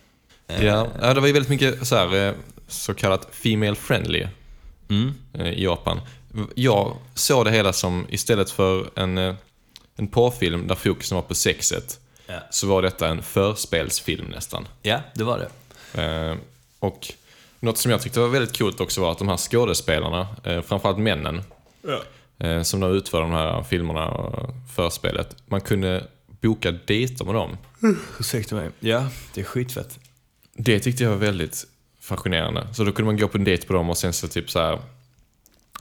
Ja, 0.47 0.87
ja, 1.01 1.13
det 1.13 1.19
var 1.19 1.27
ju 1.27 1.33
väldigt 1.33 1.49
mycket 1.49 1.87
så, 1.87 1.95
här, 1.95 2.27
eh, 2.27 2.33
så 2.67 2.93
kallat 2.93 3.27
female 3.31 3.75
friendly 3.75 4.27
Mm. 4.89 5.13
eh, 5.33 5.47
i 5.49 5.63
Japan. 5.63 5.99
Jag 6.55 6.97
såg 7.13 7.45
det 7.45 7.51
hela 7.51 7.73
som, 7.73 8.05
istället 8.09 8.51
för 8.51 8.89
en, 8.95 9.17
eh, 9.17 9.35
en 9.95 10.07
porrfilm 10.07 10.67
där 10.67 10.75
fokusen 10.75 11.15
var 11.15 11.21
på 11.21 11.35
sexet, 11.35 11.99
Ja. 12.27 12.39
så 12.49 12.67
var 12.67 12.81
detta 12.81 13.07
en 13.07 13.21
förspelsfilm 13.23 14.25
nästan. 14.25 14.67
ja, 14.81 14.99
det 15.15 15.23
var 15.23 15.39
det. 15.39 15.49
Eh, 16.01 16.37
och 16.79 17.13
något 17.59 17.77
som 17.77 17.91
jag 17.91 18.01
tyckte 18.01 18.19
var 18.19 18.27
väldigt 18.27 18.57
coolt 18.57 18.79
också 18.79 19.01
var 19.01 19.11
att 19.11 19.17
de 19.17 19.27
här 19.27 19.37
skådespelarna, 19.37 20.27
eh, 20.43 20.61
framförallt 20.61 20.97
männen, 20.99 21.43
eh, 22.39 22.61
som 22.61 22.79
då 22.79 22.89
utför 22.89 23.21
de 23.21 23.31
här 23.31 23.63
filmerna 23.63 24.09
och 24.09 24.49
förspelet, 24.75 25.35
man 25.45 25.61
kunde 25.61 26.07
boka 26.41 26.71
dejter 26.71 27.25
med 27.25 27.35
dem. 27.35 27.57
Ursäkta 28.19 28.55
mig. 28.55 28.69
Ja, 28.79 29.07
det 29.33 29.41
är 29.41 29.45
skitfett. 29.45 29.99
Det 30.53 30.79
tyckte 30.79 31.03
jag 31.03 31.09
var 31.09 31.17
väldigt 31.17 31.65
fascinerande. 31.99 32.67
Så 32.73 32.83
då 32.83 32.91
kunde 32.91 33.05
man 33.11 33.17
gå 33.17 33.27
på 33.27 33.37
en 33.37 33.43
dejt 33.43 33.67
på 33.67 33.73
dem 33.73 33.89
och 33.89 33.97
sen 33.97 34.13
så 34.13 34.27
typ 34.27 34.51
så 34.51 34.59
här. 34.59 34.79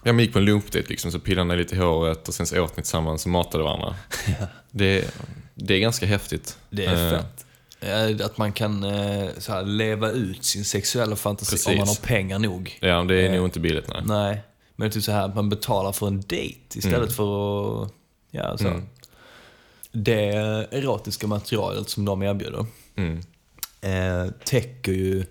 Ja, 0.04 0.12
man 0.12 0.18
gick 0.18 0.32
på 0.32 0.38
en 0.38 0.44
lumpdejt 0.44 0.88
liksom, 0.88 1.12
så 1.12 1.18
pillade 1.20 1.48
ni 1.48 1.56
lite 1.56 1.74
i 1.74 1.78
håret 1.78 2.28
och 2.28 2.34
sen 2.34 2.46
så 2.46 2.62
åt 2.62 2.76
ni 2.76 2.82
tillsammans 2.82 3.24
och 3.24 3.30
matade 3.30 3.64
varandra. 3.64 3.94
det, 4.70 5.14
det 5.66 5.74
är 5.74 5.78
ganska 5.78 6.06
häftigt. 6.06 6.58
Det 6.70 6.84
är 6.86 7.12
Eh, 7.14 7.18
fett. 7.20 7.46
Eh, 7.80 8.26
Att 8.26 8.38
man 8.38 8.52
kan 8.52 8.84
eh, 8.84 9.28
så 9.38 9.52
här, 9.52 9.62
leva 9.62 10.10
ut 10.10 10.44
sin 10.44 10.64
sexuella 10.64 11.16
fantasi 11.16 11.52
om 11.54 11.56
Precis. 11.56 11.78
man 11.78 11.88
har 11.88 11.94
pengar 11.94 12.38
nog. 12.38 12.78
Ja, 12.80 13.02
det 13.02 13.14
är 13.20 13.30
Eh, 13.30 13.36
nog 13.36 13.46
inte 13.46 13.60
billigt 13.60 13.88
nej. 13.88 14.02
Nej. 14.04 14.42
Men 14.76 14.90
typ 14.90 15.02
så 15.02 15.12
här 15.12 15.24
att 15.28 15.34
man 15.34 15.48
betalar 15.48 15.92
för 15.92 16.06
en 16.06 16.20
dejt 16.20 16.78
istället 16.78 17.12
för 17.12 17.82
att, 17.84 17.92
ja 18.30 18.58
så. 18.58 18.66
Mm. 18.68 18.86
Det 19.92 20.28
erotiska 20.70 21.26
materialet 21.26 21.88
som 21.88 22.04
de 22.04 22.22
erbjuder 22.22 22.66
Mm. 22.96 23.20
eh, 23.80 24.30
täcker 24.44 24.92
ju 24.92 25.24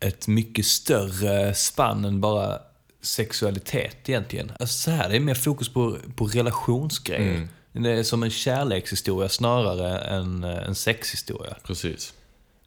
ett 0.00 0.26
mycket 0.28 0.66
större 0.66 1.54
spann 1.54 2.04
än 2.04 2.20
bara 2.20 2.58
sexualitet 3.02 4.08
egentligen. 4.08 4.52
Alltså 4.60 4.74
så 4.78 4.90
här, 4.90 5.08
det 5.08 5.16
är 5.16 5.20
mer 5.20 5.34
fokus 5.34 5.68
på, 5.68 5.96
på 6.16 6.26
relationsgrejer. 6.26 7.34
Mm. 7.34 7.48
Det 7.72 7.90
är 7.90 8.02
som 8.02 8.22
en 8.22 8.30
kärlekshistoria 8.30 9.28
snarare 9.28 9.98
än 9.98 10.44
eh, 10.44 10.68
en 10.68 10.74
sexhistoria. 10.74 11.56
Precis. 11.64 12.14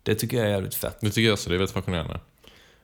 Det 0.04 0.16
tycker 0.16 0.38
jag 0.38 0.46
är 0.46 0.52
jävligt 0.52 0.76
fett. 0.76 0.98
Det 1.02 1.10
tycker 1.10 1.28
jag 1.28 1.34
också, 1.34 1.50
det 1.50 1.56
är 1.56 1.58
väldigt 1.60 1.74
fascinerande. 1.74 2.20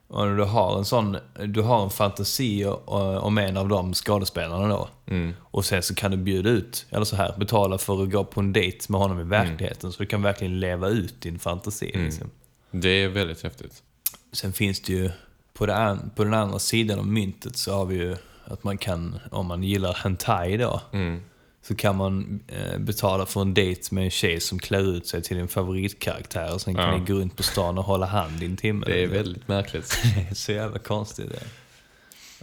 Och 0.07 0.35
du 0.35 0.43
har 0.43 0.77
en 0.77 0.85
sån, 0.85 1.17
du 1.45 1.61
har 1.61 1.83
en 1.83 1.89
fantasi 1.89 2.65
om 2.65 3.37
en 3.37 3.57
av 3.57 3.67
de 3.67 3.93
skådespelarna 3.93 4.67
då. 4.67 4.89
Mm. 5.07 5.33
Och 5.41 5.65
sen 5.65 5.83
så 5.83 5.95
kan 5.95 6.11
du 6.11 6.17
bjuda 6.17 6.49
ut, 6.49 6.85
eller 6.89 7.05
så 7.05 7.15
här, 7.15 7.33
betala 7.37 7.77
för 7.77 8.03
att 8.03 8.11
gå 8.11 8.23
på 8.23 8.39
en 8.39 8.53
dejt 8.53 8.85
med 8.89 9.01
honom 9.01 9.19
i 9.19 9.23
verkligheten. 9.23 9.91
Så 9.91 10.03
du 10.03 10.05
kan 10.05 10.21
verkligen 10.21 10.59
leva 10.59 10.87
ut 10.87 11.21
din 11.21 11.39
fantasi. 11.39 11.91
Liksom. 11.95 12.29
Det 12.71 12.89
är 12.89 13.07
väldigt 13.07 13.43
häftigt. 13.43 13.83
Sen 14.31 14.53
finns 14.53 14.81
det 14.81 14.93
ju, 14.93 15.09
på, 15.53 15.65
det 15.65 15.99
på 16.15 16.23
den 16.23 16.33
andra 16.33 16.59
sidan 16.59 16.99
av 16.99 17.07
myntet 17.07 17.57
så 17.57 17.73
har 17.73 17.85
vi 17.85 17.95
ju 17.95 18.15
att 18.45 18.63
man 18.63 18.77
kan, 18.77 19.19
om 19.31 19.45
man 19.45 19.63
gillar 19.63 19.93
hentai 19.93 20.57
då, 20.57 20.81
Mm. 20.91 21.21
Så 21.61 21.75
kan 21.75 21.95
man 21.95 22.39
eh, 22.47 22.77
betala 22.77 23.25
för 23.25 23.41
en 23.41 23.53
dejt 23.53 23.95
med 23.95 24.03
en 24.03 24.09
tjej 24.09 24.39
som 24.39 24.59
klär 24.59 24.79
ut 24.95 25.07
sig 25.07 25.21
till 25.23 25.37
din 25.37 25.47
favoritkaraktär 25.47 26.53
och 26.53 26.61
sen 26.61 26.75
kan 26.75 26.83
Ja. 26.89 26.97
ni 26.97 27.05
gå 27.05 27.13
runt 27.19 27.35
på 27.37 27.43
stan 27.43 27.77
och 27.77 27.83
hålla 27.83 28.05
hand 28.05 28.43
i 28.43 28.45
en 28.45 28.57
timme. 28.57 28.85
Det 28.85 29.03
är 29.03 29.07
väldigt 29.07 29.47
märkligt. 29.47 29.97
Det 30.15 30.21
är 30.31 30.33
så 30.35 30.51
jävla 30.51 30.79
konstigt 30.79 31.29
det. 31.29 31.43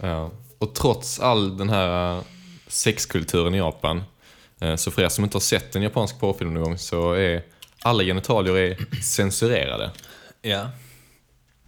Ja. 0.07 0.31
Och 0.57 0.75
trots 0.75 1.19
all 1.19 1.57
den 1.57 1.69
här 1.69 2.17
eh, 2.17 2.23
sexkulturen 2.67 3.55
i 3.55 3.57
Japan, 3.57 4.03
eh, 4.61 4.75
så 4.75 4.91
för 4.91 5.01
er 5.01 5.09
som 5.09 5.23
inte 5.23 5.35
har 5.35 5.41
sett 5.41 5.75
en 5.75 5.81
japansk 5.81 6.19
porrfilm 6.19 6.53
någon 6.53 6.63
gång 6.63 6.77
så 6.77 7.11
är 7.13 7.43
alla 7.81 8.03
genitalier 8.03 8.55
är 8.57 9.01
censurerade. 9.03 9.91
Ja. 10.41 10.69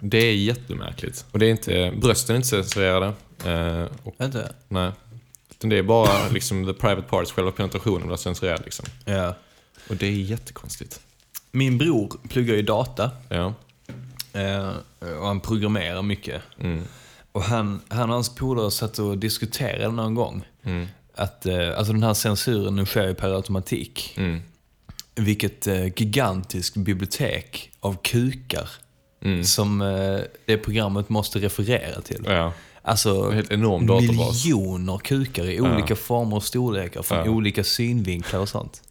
Det 0.01 0.17
är 0.17 0.35
jättemärkligt. 0.35 1.25
Och 1.31 1.39
det 1.39 1.45
är 1.45 1.51
inte, 1.51 1.93
brösten 1.97 2.33
är 2.33 2.37
inte 2.37 2.47
censurerade. 2.47 3.13
Och, 4.03 4.15
Vänta. 4.17 4.39
nej. 4.67 4.91
Utan 5.59 5.69
det 5.69 5.77
är 5.77 5.83
bara 5.83 6.27
liksom 6.29 6.65
the 6.65 6.73
private 6.73 7.01
parts, 7.07 7.31
själva 7.31 7.51
penetrationen 7.51 8.07
blir 8.07 8.17
censurerad 8.17 8.61
liksom. 8.65 8.85
Ja. 9.05 9.35
Och 9.89 9.95
det 9.95 10.07
är 10.07 10.11
jättekonstigt. 10.11 10.99
Min 11.51 11.77
bror 11.77 12.13
pluggar 12.29 12.55
ju 12.55 12.61
data 12.61 13.11
Ja. 13.29 13.53
eh, 14.33 14.69
och 15.19 15.27
han 15.27 15.39
programmerar 15.39 16.01
mycket. 16.01 16.41
Mm. 16.59 16.83
Och 17.31 17.43
han, 17.43 17.81
han 17.87 18.09
och 18.09 18.15
hans 18.15 18.35
polare 18.35 18.71
satt 18.71 18.99
och 18.99 19.17
diskuterade 19.17 19.91
någon 19.91 20.15
gång 20.15 20.45
Mm. 20.63 20.87
att 21.15 21.45
eh, 21.45 21.77
alltså 21.77 21.93
den 21.93 22.03
här 22.03 22.13
censuren 22.13 22.75
nu 22.75 22.85
sker 22.85 23.07
ju 23.07 23.13
per 23.13 23.29
automatik. 23.35 24.13
Mm. 24.17 24.41
Vilket 25.15 25.67
eh, 25.67 25.85
gigantiskt 25.85 26.75
bibliotek 26.77 27.71
av 27.79 27.97
kukar 28.03 28.69
Mm. 29.21 29.43
som 29.43 29.81
eh, 29.81 30.19
det 30.45 30.57
programmet 30.57 31.09
måste 31.09 31.39
referera 31.39 32.01
till. 32.01 32.23
Ja. 32.25 32.53
Alltså 32.81 33.09
En 33.23 33.33
helt 33.33 33.51
enorm 33.51 33.87
databas. 33.87 34.45
miljoner 34.45 34.97
kukar 34.97 35.45
i 35.45 35.61
olika 35.61 35.95
former 35.95 36.35
och 36.35 36.43
storlekar 36.43 37.01
från 37.01 37.17
Ja. 37.17 37.29
olika 37.31 37.63
synvinklar 37.63 38.39
och 38.39 38.49
sånt. 38.49 38.81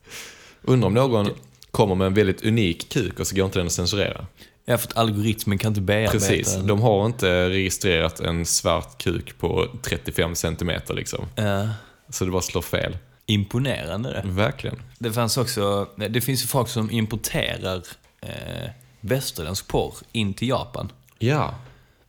Undrar 0.63 0.87
om 0.89 0.95
någon 0.95 1.29
kommer 1.71 1.95
med 1.95 2.07
en 2.07 2.15
väldigt 2.15 2.45
unik 2.45 2.89
kuk 2.89 3.21
och 3.21 3.27
så 3.27 3.37
går 3.37 3.45
inte 3.45 3.59
den 3.59 3.67
att 3.67 3.73
censurera. 3.73 4.27
Ja, 4.65 4.79
för 4.79 4.89
att 4.89 4.97
algoritmen 4.97 5.59
kan 5.59 5.69
inte 5.71 5.81
bearbeta 5.81 6.13
Precis. 6.13 6.55
den. 6.55 6.67
De 6.67 6.81
har 6.81 7.07
inte 7.07 7.49
registrerat 7.49 8.21
en 8.21 8.47
svart 8.47 8.99
kuk 9.03 9.39
på 9.39 9.67
35 9.83 10.35
centimeter 10.35 10.95
liksom. 10.95 11.27
Ja, 11.35 11.69
Så 12.11 12.25
det 12.25 12.31
bara 12.31 12.43
slår 12.43 12.63
fel. 12.63 12.97
imponerande 13.27 14.11
det. 14.13 14.23
Verkligen. 14.29 14.83
Det 14.99 15.13
fanns 15.13 15.37
också, 15.37 15.89
det 16.11 16.21
finns 16.21 16.43
ju 16.43 16.47
folk 16.47 16.69
som 16.69 16.91
importerar 16.91 17.83
eh, 18.23 18.71
västerländsk 19.01 19.69
porr 19.69 19.95
in 20.13 20.35
till 20.35 20.49
Japan. 20.49 20.93
Ja, 21.19 21.55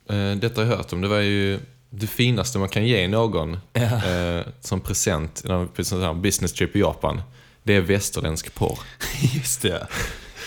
eh, 0.09 0.31
detta 0.31 0.61
har 0.61 0.69
jag 0.69 0.77
hört 0.77 0.93
om. 0.93 1.01
Det 1.01 1.07
var 1.07 1.19
ju 1.19 1.59
det 1.89 2.07
finaste 2.07 2.59
man 2.59 2.69
kan 2.69 2.85
ge 2.85 3.07
någon 3.07 3.57
eh, 3.73 4.41
som 4.61 4.81
present 4.81 5.43
en 5.45 6.21
business 6.21 6.53
trip 6.53 6.75
i 6.75 6.79
Japan. 6.79 7.21
Det 7.63 7.75
är 7.75 7.81
västerländsk 7.81 8.55
porr. 8.55 8.79
Just 9.35 9.61
det. 9.61 9.87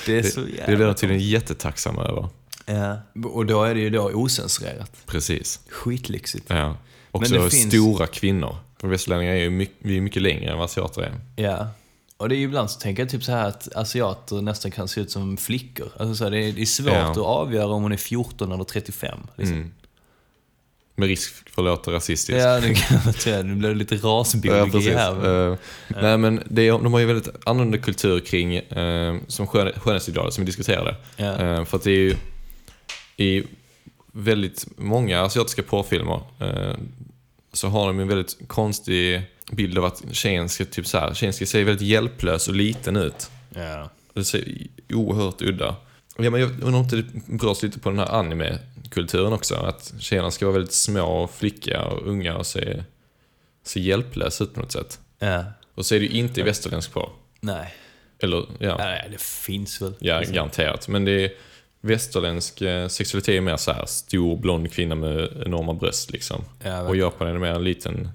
Det 0.07 0.19
är 0.19 0.23
så 0.23 0.41
jävla... 0.41 0.67
det 0.67 0.77
blir 0.77 0.87
de 0.87 0.95
tydligen 0.95 1.23
jättetacksamma 1.29 2.05
över. 2.05 2.29
Ja. 2.67 2.99
Och 3.25 3.47
då 3.47 3.65
är 3.65 3.75
det 3.75 3.81
ju 3.81 3.91
då 3.91 4.11
osensurerat. 4.11 4.93
Precis. 5.07 5.61
Skitlyxigt. 5.69 6.45
Ja. 6.49 6.77
Också 7.11 7.35
det 7.35 7.51
finns- 7.51 7.69
stora 7.69 8.07
kvinnor. 8.07 8.57
För 8.81 8.89
västerlänningar 8.89 9.33
är 9.33 9.41
ju 9.41 9.51
mycket, 9.51 9.77
vi 9.79 9.97
är 9.97 10.01
mycket 10.01 10.23
längre 10.23 10.51
än 10.51 10.59
vad 10.59 10.65
asiater 10.65 11.03
är. 11.03 11.43
Ja. 11.43 11.69
Och 12.23 12.29
det 12.29 12.35
är 12.35 12.37
ju 12.37 12.45
ibland 12.45 12.71
så 12.71 12.81
tänker 12.81 13.03
jag 13.03 13.11
typ 13.11 13.25
så 13.25 13.33
här 13.33 13.49
att 13.49 13.69
asiater 13.77 14.41
nästan 14.43 14.71
kan 14.71 14.89
se 14.89 15.01
ut 15.01 15.11
som 15.11 15.37
flickor. 15.37 15.89
Alltså 15.99 16.15
så 16.15 16.25
här, 16.25 16.31
det, 16.31 16.39
är, 16.39 16.53
det 16.53 16.61
är 16.63 16.67
svårt 16.67 16.93
Ja. 16.93 17.11
att 17.11 17.19
avgöra 17.19 17.67
om 17.67 17.83
hon 17.83 17.93
är 17.93 17.97
14 17.97 18.53
eller 18.53 18.65
35. 18.65 19.19
Liksom. 19.37 19.57
Mm. 19.57 19.73
Med 20.95 21.09
risk 21.09 21.49
för 21.51 21.63
att 21.63 21.67
låta 21.67 21.93
rasistiskt. 21.93 22.43
Ja, 22.43 22.61
det 22.61 22.75
kan 22.75 23.13
säga. 23.13 23.43
Nu 23.43 23.55
blir 23.55 23.69
det 23.69 23.75
lite 23.75 23.95
Ja, 23.95 24.09
rasbiologi 24.09 24.71
precis. 24.73 24.93
här. 24.95 25.15
men- 25.15 25.53
Eh, 25.53 25.59
Nej, 26.03 26.19
men 26.19 26.43
det, 26.51 26.69
är- 26.69 26.73
de 26.73 26.93
har 26.93 27.01
ju 27.01 27.07
väldigt 27.07 27.29
annorlunda 27.47 27.79
kultur 27.79 28.21
kring 28.21 28.61
uh, 28.61 29.21
som 29.29 29.47
skön, 29.47 29.73
skönhetsideal 29.77 30.33
som 30.33 30.45
vi 30.45 30.47
diskuterade. 30.47 30.97
Ja. 31.17 31.25
Eh, 31.41 31.65
för 31.65 31.77
att 31.77 31.83
det 31.83 31.91
är 31.91 31.97
ju 31.97 32.17
i 33.17 33.43
väldigt 34.13 34.67
många 34.77 35.23
asiatiska 35.23 35.63
porrfilmer 35.63 36.21
eh, 36.41 36.75
så 37.53 37.69
har 37.69 37.87
de 37.87 37.99
en 38.01 38.09
väldigt 38.09 38.37
konstig 38.47 39.23
bild 39.53 39.79
av 39.79 39.85
att 39.85 40.03
tjejen 40.13 40.49
ska, 40.49 40.65
typ 40.65 40.87
så 40.87 40.99
här, 40.99 41.15
tjejen 41.15 41.33
ska 41.33 41.47
se 41.47 41.65
väldigt 41.65 41.89
hjälplös 41.89 42.49
och 42.49 42.55
liten 42.55 42.97
ut. 42.97 43.31
Ja. 43.55 43.91
Det 44.15 44.25
ser 44.25 44.45
oerhört 44.93 45.43
udda. 45.43 45.77
Ja, 46.19 46.31
men 46.31 46.41
jag 46.41 46.51
undrar 46.51 46.81
om 46.81 46.89
det 46.89 47.05
berörs 47.39 47.63
lite 47.63 47.79
på 47.79 47.91
den 47.91 47.99
här 47.99 48.07
anime-kulturen 48.15 49.33
också. 49.33 49.55
Att 49.55 49.95
tjejerna 49.99 50.31
ska 50.31 50.47
vara 50.47 50.55
väldigt 50.55 50.73
små 50.73 51.03
och 51.23 51.31
flickiga 51.31 51.83
och 51.85 52.07
unga 52.09 52.37
och 52.37 52.47
se, 52.47 52.85
se 53.65 53.81
hjälplösa 53.81 54.45
ut 54.45 54.55
på 54.55 54.61
något 54.61 54.73
sätt. 54.73 54.99
ja. 55.19 55.45
Och 55.75 55.87
så 55.87 55.95
är 55.95 56.01
det 56.01 56.07
ju 56.07 56.13
inte 56.19 56.41
i 56.41 56.43
västerländsk 56.43 56.93
porr. 56.93 57.11
Nej. 57.41 57.75
Eller, 58.19 58.45
ja, 58.59 58.77
Nej, 58.79 59.09
det 59.11 59.21
finns 59.21 59.83
väl. 59.83 59.95
ja 60.01 60.21
garanterat. 60.29 60.89
Men 60.89 61.05
det 61.05 61.25
är 61.25 61.31
västerländsk 61.81 62.61
eh, 62.61 62.89
sexualitet 62.89 63.35
är 63.35 63.41
mer 63.41 63.57
så 63.57 63.73
här 63.73 63.87
stor 63.87 64.37
blond 64.37 64.73
kvinna 64.73 64.95
med 64.95 65.43
enorma 65.47 65.73
bröst 65.75 66.11
liksom. 66.13 66.45
Ja, 66.65 66.81
och 66.83 66.97
Japan 66.97 67.29
är 67.29 67.33
det 67.33 67.39
mer 67.39 67.53
en 67.53 67.65
liten 67.65 68.09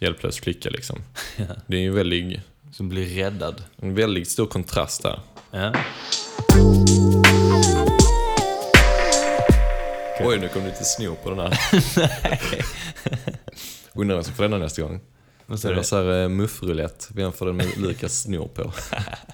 hjälplös 0.00 0.40
flicka 0.40 0.70
liksom. 0.70 1.02
Det 1.66 1.76
är 1.76 1.80
ju 1.80 1.90
väldigt, 1.90 2.40
Som 2.72 2.88
blir 2.88 3.06
räddad. 3.06 3.64
en 3.76 3.94
väldigt 3.94 4.28
stor 4.30 4.46
kontrast 4.46 5.02
där. 5.02 5.20
Ja. 5.50 5.74
Oj, 10.22 10.38
nu 10.38 10.48
kom 10.48 10.62
det 10.62 10.68
lite 10.68 10.84
snor 10.84 11.14
på 11.14 11.30
den 11.30 11.38
här. 11.38 11.58
Undrar 13.94 14.14
vem 14.16 14.24
som 14.24 14.34
får 14.34 14.42
denna 14.42 14.58
nästa 14.58 14.82
gång. 14.82 15.00
Vad 15.46 15.62
det 15.62 15.74
var 15.74 15.82
så 15.82 15.96
här 15.96 16.22
eh, 16.22 16.28
muffrulett. 16.28 17.08
Vem 17.14 17.32
får 17.32 17.46
den 17.46 17.56
med 17.56 17.78
Lukas 17.78 18.22
snor 18.22 18.48
på? 18.48 18.72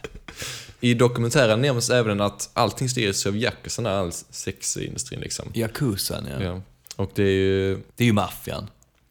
I 0.81 0.95
dokumentären 0.95 1.61
nämns 1.61 1.91
även 1.91 2.21
att 2.21 2.51
allting 2.53 2.89
styrs 2.89 3.27
av 3.27 3.37
Yakuzan, 3.37 3.87
all 3.87 4.13
sexindustrin 4.13 5.21
liksom. 5.21 5.51
Yakuzan, 5.55 6.27
ja. 6.31 6.43
Ja. 6.45 6.63
Och 6.97 7.11
det 7.15 7.23
är 7.23 7.27
ju... 7.27 7.75
Det 7.97 8.05
är 8.05 8.07
ju 8.07 8.13
maffian 8.13 8.71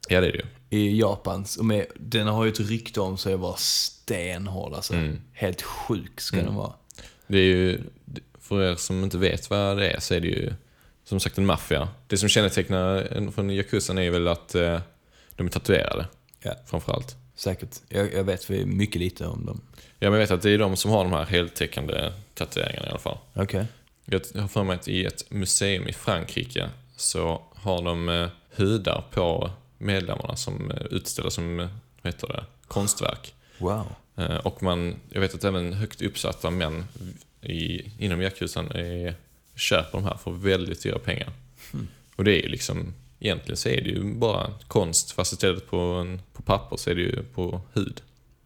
Ja, 0.10 0.22
det 0.22 0.28
är 0.28 0.32
det 0.32 0.38
ju. 0.38 0.46
I 0.76 1.00
Japan. 1.00 1.46
Och 1.60 1.66
med, 1.66 1.86
den 1.96 2.28
har 2.28 2.46
ju 2.46 2.52
ett 2.52 2.60
rykte 2.60 3.02
om 3.02 3.18
sig 3.18 3.34
att 3.34 3.40
vara 3.40 3.56
stenhård 3.58 4.74
alltså. 4.74 4.94
Mm. 4.94 5.22
Helt 5.34 5.62
sjuk 5.62 6.22
ska 6.22 6.38
den 6.38 6.56
vara. 6.56 6.74
Det 7.28 7.38
är 7.38 7.44
ju... 7.44 7.82
För 8.40 8.64
er 8.64 8.76
som 8.76 9.04
inte 9.04 9.18
vet 9.18 9.50
vad 9.50 9.78
det 9.78 9.90
är 9.90 10.00
så 10.00 10.14
är 10.14 10.20
det 10.20 10.28
ju 10.28 10.54
som 11.04 11.20
sagt 11.20 11.38
en 11.38 11.46
maffia. 11.46 11.90
Det 12.08 12.18
som 12.18 12.30
kännetecknar 12.30 12.96
en 12.96 13.32
från 13.32 13.50
Yakuzan 13.50 13.98
är 13.98 14.10
väl 14.10 14.28
att 14.28 14.56
eh, 14.56 14.80
de 15.36 15.48
är 15.48 15.52
tatuerade. 15.52 16.06
Ja. 16.42 16.54
Framförallt. 16.66 17.16
Säkert. 17.36 17.70
Jag, 17.90 18.14
jag 18.14 18.24
vet 18.24 18.50
vi 18.50 18.66
mycket 18.66 19.02
lite 19.02 19.26
om 19.28 19.46
dem. 19.46 19.62
Ja, 19.76 20.10
men 20.10 20.14
jag 20.14 20.20
vet 20.20 20.32
att 20.32 20.42
det 20.42 20.52
är 20.52 20.58
de 20.58 20.76
som 20.76 20.92
har 20.92 21.04
de 21.04 21.14
här 21.14 21.26
heltäckande 21.26 22.12
tatueringarna 22.34 22.88
i 22.88 22.90
alla 22.90 23.00
fall. 23.00 23.18
Okej. 23.34 23.66
Jag 24.06 24.22
har 24.36 24.48
för 24.48 24.64
mig 24.64 24.76
att 24.76 24.88
i 24.88 25.06
ett 25.06 25.32
museum 25.32 25.88
i 25.88 25.94
Frankrike 25.94 26.70
så 26.96 27.42
har 27.56 27.82
de 27.82 28.10
eh, 28.10 28.28
hudar 28.56 29.04
på 29.12 29.52
medlemmarna 29.78 30.36
som 30.36 30.72
eh, 30.72 30.86
utställer 30.92 31.30
som, 31.30 31.60
eh, 31.60 31.68
vad 32.02 32.14
heter 32.14 32.28
det, 32.28 32.46
konstverk. 32.68 33.34
Wow. 33.58 33.88
Eh, 34.16 34.36
Och 34.36 34.64
man, 34.64 34.96
jag 35.10 35.22
vet 35.22 35.36
att 35.36 35.44
även 35.44 35.74
högt 35.74 36.02
uppsatta 36.02 36.50
män 36.50 36.86
i, 37.42 37.92
inom 38.00 38.22
jakthusen 38.22 38.72
är, 38.72 39.16
köper 39.56 39.92
de 39.92 40.04
här 40.04 40.18
för 40.18 40.32
väldigt 40.32 40.84
dyra 40.84 41.00
pengar. 41.00 41.32
Och 42.16 42.24
det 42.24 42.32
är 42.32 42.44
ju 42.44 42.50
liksom, 42.50 42.94
egentligen 43.20 43.58
så 43.58 43.70
är 43.70 43.82
det 43.82 43.90
ju 43.90 44.14
bara 44.14 44.52
konst 44.68 45.12
fast 45.12 45.34
istället 45.34 45.68
på, 45.70 45.78
en, 45.78 46.22
på 46.34 46.42
papper 46.42 46.78
så 46.78 46.90
är 46.90 46.96
det 46.96 47.02
ju 47.02 47.24
på 47.24 47.62
hud. 47.74 48.02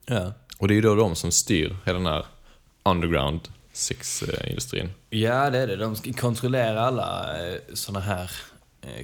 Ja. 0.06 0.34
Och 0.58 0.68
det 0.68 0.74
är 0.74 0.76
ju 0.76 0.82
då 0.82 0.96
de 0.96 1.16
som 1.16 1.32
styr 1.32 1.78
hela 1.86 1.98
den 1.98 2.08
här 2.08 2.26
underground 2.84 3.42
sexindustrin. 3.74 4.90
Ja, 5.10 5.50
det 5.50 5.58
är 5.58 5.68
det. 5.68 5.76
De 5.76 5.96
ska 5.96 6.14
kontrollera 6.14 6.82
alla 6.82 7.36
såna 7.74 8.00
här 8.00 8.32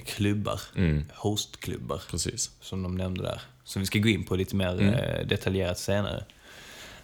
klubbar. 0.05 0.61
Mm. 0.75 1.05
Hostklubbar. 1.13 2.01
Precis. 2.11 2.51
som 2.61 2.83
de 2.83 2.95
nämnde 2.95 3.23
där. 3.23 3.41
Som 3.63 3.79
vi 3.79 3.85
ska 3.85 3.99
gå 3.99 4.09
in 4.09 4.23
på 4.23 4.35
lite 4.35 4.55
mer 4.55 4.69
Mm. 4.81 4.93
eh, 4.93 5.27
detaljerat 5.27 5.79
senare. 5.79 6.23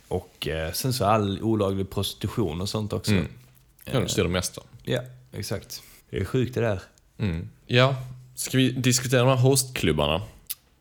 Och 0.07 0.47
eh, 0.47 0.71
sen 0.71 0.93
så 0.93 1.05
all 1.05 1.41
olaglig 1.41 1.89
prostitution 1.89 2.61
och 2.61 2.69
sånt 2.69 2.93
också. 2.93 3.11
Mm. 3.11 3.27
Ja, 3.85 3.99
de 3.99 4.07
styr 4.09 4.23
det 4.23 4.29
mesta. 4.29 4.61
Ja, 4.83 5.01
exakt. 5.31 5.81
Det 6.09 6.17
är 6.17 6.25
sjukt 6.25 6.53
det 6.55 6.61
där. 6.61 6.81
Mm. 7.17 7.49
Ja, 7.67 7.95
ska 8.35 8.57
vi 8.57 8.71
diskutera 8.71 9.19
de 9.19 9.29
här 9.29 9.35
hostklubbarna? 9.35 10.21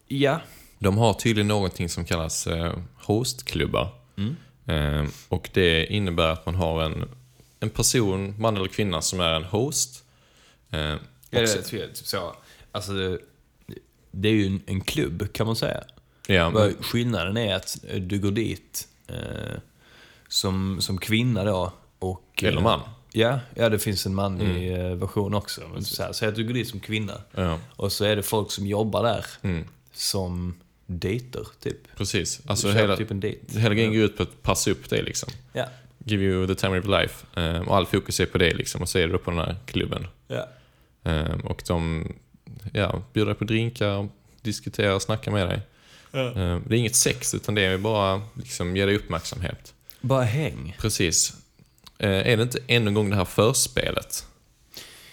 Ja. 0.09 0.41
De 0.79 0.99
har 0.99 1.15
tydligen 1.15 1.49
någonting 1.49 1.89
som 1.89 2.05
kallas 2.05 2.47
eh, 2.47 2.75
hostklubbar. 2.95 3.89
Mm. 4.17 4.37
Eh, 4.67 5.11
och 5.29 5.51
det 5.53 5.87
innebär 5.87 6.29
att 6.29 6.47
man 6.47 6.55
har 6.55 6.83
en, 6.83 7.09
en 7.61 7.71
person, 7.71 8.35
man 8.39 8.57
eller 8.57 8.69
kvinna, 8.69 9.03
som 9.03 9.21
är 9.21 9.35
en 9.35 9.45
host. 9.45 10.05
Ja, 11.31 11.41
och 11.41 11.47
det 11.47 11.73
är 11.73 11.87
typ 11.87 11.97
så. 11.97 12.37
Alltså, 12.73 12.93
det, 12.93 13.19
det 14.11 14.29
är 14.29 14.33
ju 14.33 14.47
en, 14.47 14.63
en 14.67 14.81
klubb 14.81 15.33
kan 15.33 15.47
man 15.47 15.57
säga. 15.57 15.85
ja, 16.27 16.51
Vad 16.51 16.85
Skillnaden 16.85 17.37
är 17.37 17.55
att 17.55 17.77
du 18.01 18.19
går 18.19 18.31
dit 18.31 18.89
eh, 19.09 19.59
som, 20.29 20.81
som 20.81 20.99
kvinna 20.99 21.45
då. 21.45 21.73
Och, 21.99 22.43
Eller 22.43 22.57
eh, 22.59 22.63
man. 22.63 22.81
Ja, 23.13 23.39
ja, 23.55 23.69
det 23.69 23.79
finns 23.79 24.07
en 24.07 24.15
manlig 24.15 24.73
eh, 24.73 24.95
version 24.95 25.35
också. 25.35 25.61
Men 25.73 25.85
så 25.85 26.03
här, 26.03 26.13
säg 26.13 26.29
att 26.29 26.35
du 26.35 26.45
går 26.45 26.55
dit 26.55 26.69
som 26.69 26.81
kvinna. 26.81 27.21
ja, 27.35 27.59
Och 27.77 27.93
så 27.93 28.05
är 28.05 28.17
det 28.17 28.23
folk 28.23 28.51
som 28.51 28.67
jobbar 28.67 29.03
där 29.03 29.27
mm, 29.43 29.65
som 29.93 30.55
dejter, 30.87 31.47
typ. 31.61 31.97
precis. 31.97 32.41
Alltså 32.47 32.71
hela, 32.71 32.97
typ 32.97 33.11
en 33.11 33.21
dejt. 33.21 33.59
hela 33.59 33.75
grejen 33.75 33.93
går 33.93 34.03
ut 34.03 34.17
på 34.17 34.23
att 34.23 34.43
passa 34.43 34.71
upp 34.71 34.91
dig 34.91 35.03
liksom. 35.03 35.33
Ja. 35.53 35.65
Give 36.05 36.25
you 36.25 36.47
the 36.47 36.55
time 36.55 36.79
of 36.79 36.87
life. 36.87 37.41
Eh, 37.41 37.69
och 37.69 37.77
all 37.77 37.87
fokus 37.87 38.21
är 38.21 38.27
på 38.27 38.39
det 38.39 38.55
liksom. 38.55 38.83
Och 38.83 38.89
så 38.89 38.99
är 38.99 39.09
du 39.09 39.19
på 39.19 39.31
den 39.31 39.41
här 39.41 39.57
klubben. 39.67 40.07
Ja. 40.29 40.49
Eh, 41.05 41.31
och 41.45 41.63
de 41.67 42.09
ja, 42.73 43.03
bjuder 43.13 43.35
på 43.35 43.45
drinkar, 43.45 44.09
diskuterar, 44.43 44.99
snackar 44.99 45.33
med 45.33 45.49
dig. 45.49 45.61
Eh, 46.13 46.59
det 46.67 46.75
är 46.75 46.79
inget 46.79 46.97
sex, 46.97 47.35
utan 47.35 47.55
det 47.55 47.63
är 47.63 47.79
bara 47.79 48.23
liksom, 48.35 48.77
ge 48.77 48.87
dig 48.87 48.97
uppmärksamhet. 48.97 49.75
Bara 50.01 50.23
häng. 50.25 50.77
Precis. 50.81 51.33
Eh, 51.99 52.11
är 52.11 52.37
det 52.37 52.43
inte 52.43 52.59
ännu 52.67 52.89
en 52.89 52.95
gång 52.95 53.11
det 53.11 53.17
här 53.17 53.25
förspelet? 53.25 54.27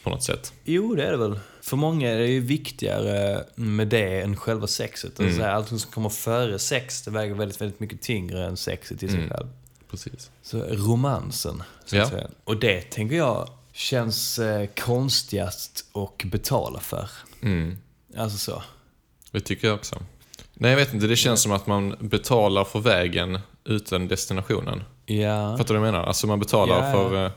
På 0.03 0.09
något 0.09 0.23
sätt. 0.23 0.53
Jo, 0.63 0.95
det 0.95 1.03
är 1.03 1.11
det 1.11 1.17
väl. 1.17 1.39
För 1.61 1.77
många 1.77 2.09
är 2.11 2.17
det 2.19 2.27
ju 2.27 2.39
viktigare 2.39 3.43
med 3.55 3.87
det 3.87 4.21
än 4.21 4.35
själva 4.35 4.67
sexet. 4.67 5.19
Mm. 5.19 5.31
Alltså, 5.31 5.45
allt 5.45 5.67
som 5.67 5.79
kommer 5.79 6.09
före 6.09 6.59
sex, 6.59 7.01
det 7.01 7.11
väger 7.11 7.33
väldigt, 7.35 7.61
väldigt 7.61 7.79
mycket 7.79 8.01
tyngre 8.01 8.45
än 8.45 8.57
sexet 8.57 9.03
i 9.03 9.07
sig 9.07 9.17
Mm. 9.17 9.29
själv. 9.29 9.47
Precis. 9.91 10.29
Så 10.41 10.57
romansen, 10.63 11.63
så 11.85 11.95
Ja. 11.95 12.03
att 12.03 12.09
säga. 12.09 12.27
Och 12.43 12.57
det 12.59 12.81
tänker 12.81 13.15
jag 13.15 13.49
känns 13.77 14.39
eh, 14.39 14.67
konstigast 14.67 15.85
att 15.93 16.23
betala 16.23 16.79
för. 16.79 17.09
Mm. 17.43 17.77
Alltså 18.17 18.37
så. 18.37 18.63
Det 19.31 19.39
tycker 19.39 19.67
jag 19.67 19.75
också. 19.75 19.95
Nej, 20.53 20.71
jag 20.71 20.77
vet 20.77 20.93
inte. 20.93 21.07
Det 21.07 21.15
känns 21.15 21.41
som 21.41 21.51
att 21.51 21.67
man 21.67 21.95
betalar 21.99 22.63
för 22.63 22.79
vägen 22.79 23.39
utan 23.65 24.07
destinationen. 24.07 24.83
Ja. 25.05 25.57
Fattar 25.57 25.73
du 25.73 25.79
vad 25.79 25.87
jag 25.87 25.93
menar? 25.93 26.07
Alltså 26.07 26.27
man 26.27 26.39
betalar 26.39 26.75
Ja, 26.79 26.85
ja. 26.87 26.91
för 27.09 27.25
eh, 27.25 27.31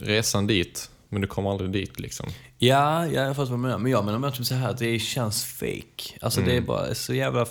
resan 0.00 0.46
dit, 0.46 0.90
men 1.08 1.20
du 1.20 1.26
kommer 1.26 1.50
aldrig 1.50 1.70
dit 1.70 2.00
liksom. 2.00 2.28
Ja, 2.58 3.06
ja, 3.06 3.22
jag 3.22 3.36
fattar 3.36 3.50
vad 3.50 3.58
du 3.58 3.62
menar. 3.62 3.78
Men 3.78 3.92
jag 3.92 4.04
menar 4.04 4.18
mer 4.18 4.30
typ 4.30 4.46
så 4.46 4.54
här 4.54 4.70
att 4.70 4.78
det 4.78 4.98
känns 4.98 5.44
fake. 5.44 6.18
Alltså 6.20 6.40
Mm. 6.40 6.50
det 6.50 6.56
är 6.56 6.60
bara 6.60 6.94
så 6.94 7.14
jävla... 7.14 7.46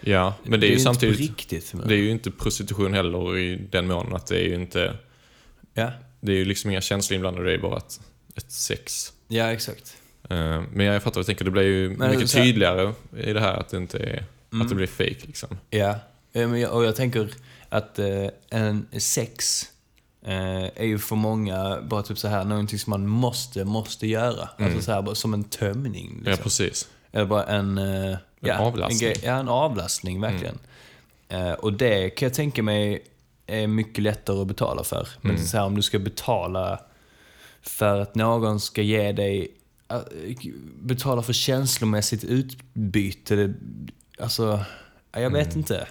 Ja, 0.00 0.34
men 0.42 0.60
det 0.60 0.66
är 0.66 0.68
ju 0.68 0.72
inte 0.74 0.84
samtidigt... 0.84 1.16
på 1.16 1.22
riktigt. 1.22 1.74
Det 1.86 1.94
är 1.94 1.98
ju 1.98 2.10
inte 2.10 2.30
prostitution 2.30 2.94
heller 2.94 3.38
i 3.38 3.56
den 3.70 3.86
mån 3.86 4.14
att 4.16 4.26
det 4.26 4.36
är 4.38 4.48
ju 4.48 4.54
inte... 4.54 4.96
Ja, 5.74 5.90
Det 6.26 6.32
är 6.32 6.36
ju 6.36 6.44
liksom 6.44 6.70
inga 6.70 6.80
känslor 6.80 7.14
inblandade, 7.16 7.46
det 7.46 7.54
är 7.54 7.58
bara 7.58 7.76
ett, 7.76 8.00
ett 8.36 8.52
sex. 8.52 9.12
ja 9.28 9.52
exakt. 9.52 9.96
Eh, 10.30 10.62
Men 10.72 10.86
jag 10.86 11.02
fattar 11.02 11.14
vad 11.14 11.24
du 11.24 11.26
tänker, 11.26 11.44
det 11.44 11.50
blir 11.50 11.62
ju 11.62 11.88
Men 11.90 12.10
mycket 12.10 12.30
så 12.30 12.38
tydligare 12.38 12.92
i 13.16 13.32
det 13.32 13.40
här 13.40 13.54
att 13.54 13.68
det 13.68 13.76
inte 13.76 13.98
är... 13.98 14.24
Mm. 14.52 14.62
Att 14.62 14.68
det 14.68 14.74
blir 14.74 14.86
fake 14.86 15.16
liksom. 15.26 15.58
Ja, 15.70 15.94
och 16.70 16.84
jag 16.84 16.96
tänker 16.96 17.30
att 17.68 17.98
eh, 17.98 18.26
en 18.50 18.86
sex 18.98 19.62
eh, 20.26 20.64
är 20.64 20.84
ju 20.84 20.98
för 20.98 21.16
många 21.16 21.80
bara 21.82 22.02
typ 22.02 22.18
så 22.18 22.28
här 22.28 22.44
någonting 22.44 22.78
som 22.78 22.90
man 22.90 23.06
måste, 23.06 23.64
måste 23.64 24.06
göra. 24.06 24.48
Alltså 24.58 24.82
så 24.82 24.92
här, 24.92 25.02
bara 25.02 25.14
som 25.14 25.34
en 25.34 25.44
tömning. 25.44 26.06
Mm. 26.10 26.22
Ja, 26.24 26.30
Liksom. 26.30 26.42
precis. 26.42 26.88
Eller 27.12 27.24
bara 27.26 27.44
en... 27.44 27.78
eh, 27.78 28.16
ja, 28.40 28.58
avlastning. 28.58 29.10
En, 29.10 29.16
ja, 29.22 29.32
en 29.32 29.48
avlastning 29.48 30.20
verkligen. 30.20 30.58
Eh, 31.28 31.52
och 31.52 31.72
det 31.72 32.10
kan 32.10 32.26
jag 32.26 32.34
tänka 32.34 32.62
mig 32.62 33.04
är 33.46 33.66
mycket 33.66 34.02
lättare 34.04 34.40
att 34.40 34.46
betala 34.46 34.84
för. 34.84 35.08
Men 35.20 35.30
Mm. 35.34 35.46
så 35.46 35.56
här, 35.56 35.64
om 35.64 35.74
du 35.76 35.82
ska 35.82 35.98
betala 35.98 36.80
för 37.62 38.00
att 38.00 38.14
någon 38.14 38.60
ska 38.60 38.82
ge 38.82 39.12
dig... 39.12 39.48
eh, 39.88 39.98
betala 40.82 41.22
för 41.22 41.32
känslomässigt 41.32 42.24
utbyte. 42.24 43.36
Det, 43.36 43.54
alltså, 44.18 44.64
ja, 45.12 45.20
jag 45.20 45.30
vet 45.30 45.56
inte. 45.56 45.88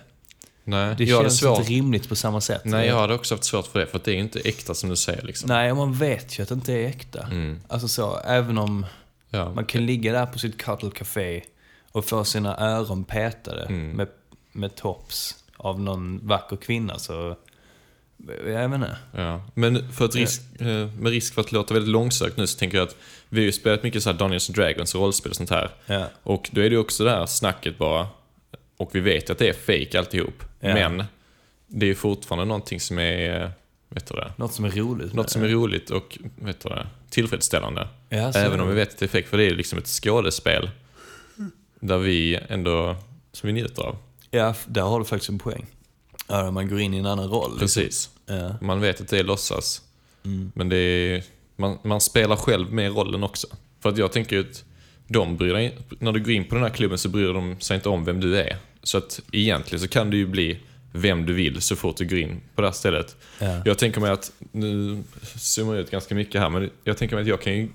Nej, 0.63 0.96
Det 0.98 1.06
känns 1.08 1.39
svårt. 1.39 1.60
inte 1.60 1.72
rimligt 1.72 2.10
på 2.10 2.15
samma 2.15 2.41
sätt. 2.41 2.62
Nej, 2.65 2.88
jag 2.88 3.00
hade 3.00 3.13
också 3.15 3.34
haft 3.36 3.44
svårt 3.44 3.68
för 3.68 3.80
det, 3.80 3.86
för 3.88 3.98
att 3.98 4.04
det 4.04 4.12
är 4.12 4.15
inte 4.18 4.39
äkta 4.39 4.74
som 4.74 4.89
du 4.89 4.96
säger 4.96 5.22
liksom. 5.22 5.48
Nej, 5.48 5.74
man 5.74 5.94
vet 5.94 6.39
ju 6.39 6.44
att 6.44 6.50
det 6.50 6.56
inte 6.56 6.74
är 6.74 6.88
äkta. 6.88 7.22
Mm. 7.24 7.60
Alltså 7.68 7.88
så, 7.88 8.18
även 8.20 8.58
om 8.58 8.86
Ja. 9.30 9.52
man 9.54 9.65
kan 9.65 9.86
ligga 9.86 10.13
där 10.13 10.26
på 10.26 10.39
sitt 10.39 10.58
Cuddle 10.58 10.91
Café 10.91 11.41
och 11.91 12.06
få 12.06 12.24
sina 12.24 12.58
öron 12.58 13.04
petade 13.04 13.63
Mm. 13.65 13.89
med, 13.91 14.08
med 14.52 14.76
tops 14.76 15.36
av 15.58 15.82
någon 15.82 16.28
vacker 16.28 16.56
kvinna 16.56 17.00
så... 17.00 17.36
Jag 18.17 18.69
vet 18.69 18.75
inte. 18.75 18.97
Ja. 19.12 19.41
Men 19.54 19.91
för 19.93 20.06
att 20.06 20.15
risk, 20.15 20.41
eh, 20.60 20.67
med 20.99 21.08
risk 21.08 21.34
för 21.34 21.41
att 21.41 21.51
låta 21.51 21.73
väldigt 21.73 21.91
långsökt 21.91 22.38
nu 22.38 22.47
så 22.47 22.60
tänker 22.60 22.78
jag 22.78 22.88
att 22.88 22.95
vi 23.30 23.39
har 23.41 23.45
ju 23.45 23.51
spelat 23.51 23.84
mycket 23.84 24.04
så 24.04 24.12
här 24.12 24.17
Dungeons 24.17 24.47
Dragons 24.47 24.95
rollspel 24.95 25.30
och 25.30 25.36
sånt 25.36 25.49
här. 25.49 25.69
Ja. 25.86 26.06
Och 26.23 26.49
då 26.51 26.62
är 26.62 26.69
det 26.69 26.73
ju 26.73 26.78
också 26.78 27.04
det 27.04 27.12
här 27.12 27.25
snacket 27.25 27.78
bara. 27.78 28.08
Och 28.78 28.95
vi 28.95 28.99
vet 28.99 29.30
att 29.30 29.38
det 29.38 29.49
är 29.49 29.54
fake 29.54 29.99
alltihop. 29.99 30.43
Ja. 30.60 30.73
Men 30.73 31.04
det 31.67 31.86
är 31.86 31.88
ju 31.88 31.95
fortfarande 31.95 32.45
någonting 32.45 32.80
som 32.80 32.99
är, 32.99 33.43
eh, 33.43 33.49
vet 33.89 34.08
du 34.08 34.15
det? 34.15 34.32
Något 34.38 34.54
som 34.54 34.65
är 34.65 34.69
roligt. 34.69 35.13
Något 35.13 35.30
som 35.30 35.43
är 35.43 35.47
roligt 35.47 35.89
och 35.89 36.17
vet 36.36 36.60
du 36.60 36.69
det, 36.69 36.88
tillfredsställande. 37.10 37.88
Ja, 38.10 38.32
Även 38.36 38.60
om 38.60 38.67
vi 38.67 38.75
vet 38.75 38.89
att 38.89 38.97
det 38.97 39.06
är 39.06 39.08
fake, 39.08 39.28
för 39.28 39.38
det 39.38 39.43
är 39.43 39.49
ju 39.49 39.56
liksom 39.56 39.80
ett 39.80 39.88
skådespel. 39.88 40.69
Där 41.80 41.97
vi 41.97 42.39
ändå, 42.49 42.95
som 43.32 43.47
vi 43.47 43.54
njuter 43.54 43.84
av. 43.84 43.97
Ja, 44.32 44.56
där 44.65 44.82
har 44.82 44.99
du 44.99 45.06
faktiskt 45.06 45.30
en 45.30 45.39
poäng. 45.39 45.65
Ja, 46.28 46.52
man 46.52 46.70
går 46.70 46.80
in 46.80 46.94
i 46.94 46.98
en 46.98 47.06
annan 47.06 47.28
roll. 47.30 47.52
liksom. 47.60 47.82
Precis. 47.82 48.10
Ja. 48.26 48.56
Man 48.62 48.82
vet 48.82 49.02
att 49.02 49.08
det 49.08 49.20
är 49.20 49.24
låtsas. 49.24 49.82
Mm. 50.26 50.52
Men 50.56 50.70
det 50.70 50.78
är, 50.78 51.24
man, 51.56 51.78
man 51.84 52.02
spelar 52.02 52.36
själv 52.36 52.74
med 52.74 52.92
rollen 52.96 53.24
också. 53.24 53.48
För 53.80 53.90
att 53.90 53.98
jag 53.98 54.12
tänker 54.12 54.40
att 54.40 54.64
de 55.08 55.38
bryr 55.38 55.72
när 56.00 56.12
du 56.12 56.20
går 56.20 56.32
in 56.32 56.46
på 56.46 56.56
den 56.56 56.64
här 56.64 56.72
klubben 56.72 56.98
så 56.98 57.10
bryr 57.10 57.34
de 57.34 57.56
sig 57.60 57.76
inte 57.76 57.90
om 57.90 58.06
vem 58.06 58.20
du 58.20 58.38
är. 58.38 58.58
Så 58.84 58.98
att 58.98 59.20
egentligen 59.32 59.80
så 59.82 59.88
kan 59.88 60.10
du 60.10 60.18
ju 60.18 60.26
bli 60.28 60.60
vem 60.92 61.26
du 61.26 61.34
vill 61.34 61.62
så 61.62 61.76
fort 61.76 61.98
du 61.98 62.06
går 62.08 62.20
in 62.20 62.42
på 62.56 62.62
det 62.62 62.68
här 62.68 62.74
stället. 62.74 63.16
Ja. 63.40 63.62
Jag 63.66 63.78
tänker 63.78 64.02
mig 64.02 64.12
att, 64.12 64.32
nu 64.52 65.04
zoomar 65.36 65.74
jag 65.74 65.82
ut 65.82 65.92
ganska 65.92 66.16
mycket 66.16 66.42
här, 66.42 66.50
men 66.50 66.70
jag 66.84 66.98
tänker 66.98 67.16
mig 67.16 67.22
att 67.22 67.28
jag 67.28 67.42
kan 67.42 67.54
ju 67.58 67.70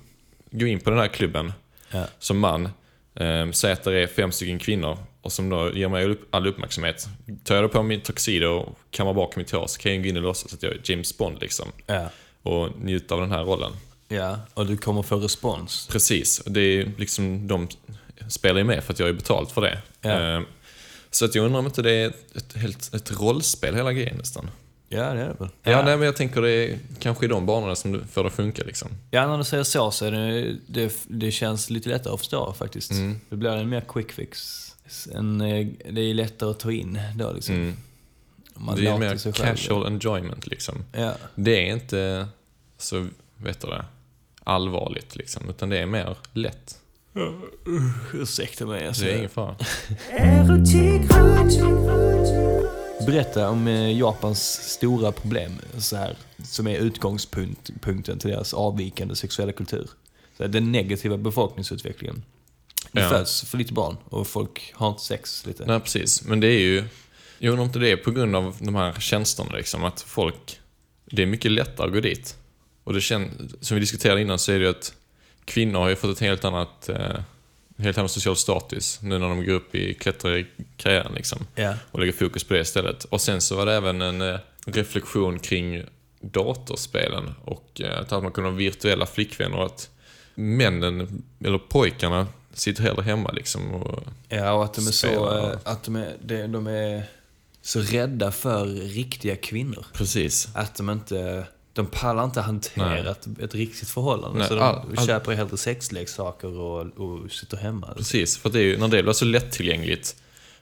gå 0.51 0.67
in 0.67 0.81
på 0.81 0.91
den 0.91 0.99
här 0.99 1.09
klubben 1.09 1.53
Ja. 1.91 2.05
som 2.19 2.39
man, 2.39 2.69
eh, 3.15 3.51
säga 3.51 3.73
att 3.73 3.83
det 3.83 3.99
är 4.03 4.07
fem 4.07 4.33
stycken 4.33 4.59
kvinnor 4.59 4.99
och 5.23 5.33
som 5.33 5.49
då 5.49 5.73
ger 5.75 5.89
mig 5.89 6.17
all 6.31 6.47
uppmärksamhet. 6.47 7.09
Tar 7.45 7.55
jag 7.55 7.65
då 7.65 7.69
på 7.69 7.83
min 7.83 8.01
tuxedo 8.01 8.47
och 8.49 8.79
kammar 8.91 9.15
bak 9.15 9.37
mitt 9.37 9.51
hår 9.51 9.67
så 9.67 9.81
kan 9.81 9.93
jag 9.95 10.03
gå 10.03 10.09
in 10.09 10.17
och 10.17 10.23
låtsas 10.23 10.55
att 10.55 10.63
jag 10.63 10.73
är 10.73 10.81
James 10.85 11.19
Bond 11.19 11.41
liksom. 11.41 11.69
Ja. 11.87 12.09
Och 12.43 12.69
njuta 12.81 13.15
av 13.15 13.21
den 13.21 13.31
här 13.33 13.45
rollen. 13.45 13.73
ja, 14.09 14.39
och 14.55 14.67
du 14.67 14.77
kommer 14.77 15.03
få 15.03 15.17
respons. 15.17 15.89
Precis, 15.93 16.43
det 16.47 16.61
är 16.61 16.93
liksom, 16.99 17.47
de 17.49 17.69
spelar 18.29 18.59
ju 18.59 18.65
med 18.65 18.85
för 18.85 18.93
att 18.93 18.99
jag 18.99 19.09
är 19.09 19.13
betalt 19.13 19.51
för 19.53 19.61
det. 19.61 19.79
Ja. 20.01 20.37
Eh, 20.37 20.41
Så 21.11 21.25
att 21.25 21.35
jag 21.35 21.45
undrar 21.45 21.59
om 21.59 21.67
inte 21.67 21.83
det 21.83 21.93
är 21.93 22.09
ett, 22.35 22.57
helt, 22.57 22.95
ett 22.95 23.21
rollspel 23.21 23.75
hela 23.75 23.93
grejen 23.93 24.17
nästan. 24.17 24.51
Ja, 24.89 24.99
det 24.99 25.21
är 25.21 25.29
det 25.29 25.37
väl. 25.39 25.49
Ja, 25.63 25.83
nej 25.85 25.97
men 25.97 26.07
jag 26.07 26.17
tänker 26.17 26.43
det 26.43 26.51
är 26.51 26.79
kanske 26.99 27.25
i 27.25 27.29
de 27.29 27.47
banorna 27.47 27.77
som 27.77 27.93
du 27.93 28.01
får 28.13 28.23
det 28.23 28.29
att 28.29 28.35
funka 28.35 28.63
liksom. 28.65 28.89
Ja, 29.11 29.27
när 29.27 29.39
du 29.39 29.45
säger 29.45 29.63
så 29.65 29.91
så 29.91 30.05
är 30.07 30.11
det, 30.13 30.57
det, 30.67 30.93
det 31.09 31.31
känns 31.31 31.71
lite 31.71 31.89
lättare 31.89 32.13
att 32.15 32.21
förstå 32.21 32.53
faktiskt. 32.53 32.91
Mm. 32.91 33.21
Det 33.29 33.37
blir 33.37 33.51
en 33.51 33.69
mer 33.69 33.81
quick 33.89 34.13
fix. 34.13 34.67
En, 35.15 35.41
eh, 35.41 35.67
det 35.91 36.01
är 36.01 36.15
lättare 36.15 36.51
att 36.51 36.61
ta 36.61 36.73
in 36.73 37.01
då 37.17 37.33
liksom. 37.33 37.55
Mm. 37.55 37.77
Man 38.55 38.77
det 38.77 38.87
är 38.87 38.99
mer 38.99 39.17
sig 39.17 39.33
själv. 39.33 39.47
casual 39.47 39.87
enjoyment 39.87 40.47
liksom. 40.47 40.85
Ja. 40.93 41.15
Det 41.35 41.69
är 41.69 41.73
inte 41.73 42.29
så, 42.79 43.09
vet 43.37 43.61
du 43.61 43.69
det, 43.69 43.85
allvarligt 44.45 45.17
liksom. 45.17 45.49
Utan 45.49 45.69
det 45.69 45.79
är 45.79 45.87
mer 45.87 46.17
lätt. 46.33 46.77
Ursäkta 48.15 48.67
mig. 48.67 48.87
Alltså. 48.87 49.05
Det 49.05 49.13
är 49.13 49.17
ingen 49.17 49.31
fara. 49.31 49.57
Berätta 53.07 53.51
om 53.51 53.69
eh, 53.69 53.99
Japans 53.99 54.43
stora 54.63 55.13
problem, 55.13 55.53
så 55.79 55.97
här, 55.97 56.17
som 56.45 56.67
är 56.67 56.79
utgångspunkten 56.79 58.19
till 58.19 58.31
deras 58.31 58.55
avvikande 58.55 59.17
sexuella 59.17 59.53
kultur. 59.53 59.91
Så 60.37 60.43
här, 60.43 60.49
den 60.49 60.73
negativa 60.73 61.17
befolkningsutvecklingen. 61.17 62.23
Det 62.93 63.01
Ja. 63.01 63.09
föds 63.09 63.43
för 63.51 63.59
lite 63.59 63.73
barn 63.73 63.97
och 64.05 64.27
folk 64.27 64.73
har 64.75 64.89
inte 64.89 65.03
sex 65.03 65.47
lite. 65.47 65.67
Nej, 65.67 65.81
precis. 65.81 66.23
Men 66.25 66.41
det 66.41 66.47
är 66.47 66.59
ju... 66.61 66.85
Jag 67.39 67.51
undrar 67.51 67.63
om 67.63 67.67
inte 67.69 67.79
det 67.79 67.89
är 67.91 67.97
på 67.97 68.11
grund 68.11 68.37
av 68.37 68.57
de 68.61 68.75
här 68.75 68.93
tjänsterna 69.01 69.53
liksom, 69.57 69.85
att 69.85 70.01
folk... 70.03 70.61
Det 71.05 71.23
är 71.23 71.27
mycket 71.27 71.51
lättare 71.51 71.87
att 71.87 71.93
gå 71.93 72.01
dit. 72.01 72.37
Och 72.85 72.93
det 72.93 73.01
känns, 73.01 73.33
som 73.61 73.75
vi 73.75 73.81
diskuterade 73.81 74.21
innan 74.21 74.39
så 74.39 74.53
är 74.53 74.59
det 74.59 74.65
ju 74.65 74.71
att 74.71 74.95
kvinnor 75.45 75.79
har 75.79 75.89
ju 75.89 75.97
fått 75.97 76.11
ett 76.11 76.21
helt 76.21 76.45
annat, 76.45 76.89
eh, 76.89 77.21
helt 77.79 77.99
annan 77.99 78.09
social 78.09 78.37
status 78.37 78.99
nu 79.03 79.19
när 79.19 79.29
de 79.29 79.45
går 79.45 79.53
upp 79.53 79.75
i 79.75 79.95
klättrarkarriären 79.95 81.13
liksom. 81.15 81.47
Ja. 81.55 81.75
Och 81.91 81.99
lägger 82.01 82.13
fokus 82.13 82.45
på 82.45 82.55
det 82.55 82.61
istället. 82.61 83.05
Och 83.05 83.21
sen 83.21 83.41
så 83.41 83.57
var 83.57 83.67
det 83.67 83.73
även 83.75 84.03
en 84.03 84.21
eh, 84.21 84.39
reflektion 84.67 85.39
kring 85.39 85.83
datorspelen 86.21 87.35
och 87.45 87.81
eh, 87.81 87.99
att 88.01 88.11
man 88.11 88.33
kunde 88.33 88.51
ha 88.51 88.57
virtuella 88.57 89.07
flickvänner 89.07 89.57
och 89.59 89.67
att 89.67 89.91
männen, 90.35 91.23
eller 91.45 91.59
pojkarna, 91.59 92.27
sitter 92.55 92.83
hellre 92.83 93.03
hemma 93.03 93.31
liksom. 93.33 93.75
Och, 93.75 94.05
Ja, 94.29 94.53
och 94.53 94.65
att 94.65 94.75
de 94.75 94.81
är 94.87 94.91
så, 94.93 95.07
Spelar. 95.07 95.51
eh, 95.53 95.59
att 95.65 95.83
de 95.85 95.97
är, 95.97 96.17
de, 96.25 96.47
de 96.47 96.67
är 96.67 97.03
så 97.63 97.81
rädda 97.81 98.33
för 98.33 98.67
riktiga 98.67 99.37
kvinnor. 99.37 99.87
precis. 99.93 100.49
Att 100.55 100.75
de 100.75 100.91
inte, 100.91 101.45
de 101.73 101.87
pallar 101.87 102.25
inte 102.25 102.41
hantera 102.41 103.11
ett, 103.11 103.27
ett 103.43 103.55
riktigt 103.55 103.89
förhållande. 103.89 104.39
Nej, 104.39 104.49
så 104.49 104.55
de 104.55 104.61
all- 104.61 104.87
all- 104.99 105.07
köper 105.07 105.33
hellre 105.33 105.57
sexleksaker 105.57 106.49
och, 106.49 106.81
och 106.81 107.33
sitter 107.33 107.57
hemma. 107.57 107.95
Precis, 107.97 108.37
för 108.39 108.51
det 108.51 108.59
är 108.59 108.63
ju, 108.63 108.77
när 108.79 108.89
det 108.89 109.03
blir 109.03 109.13
så 109.13 109.25
lättillgängligt 109.25 110.17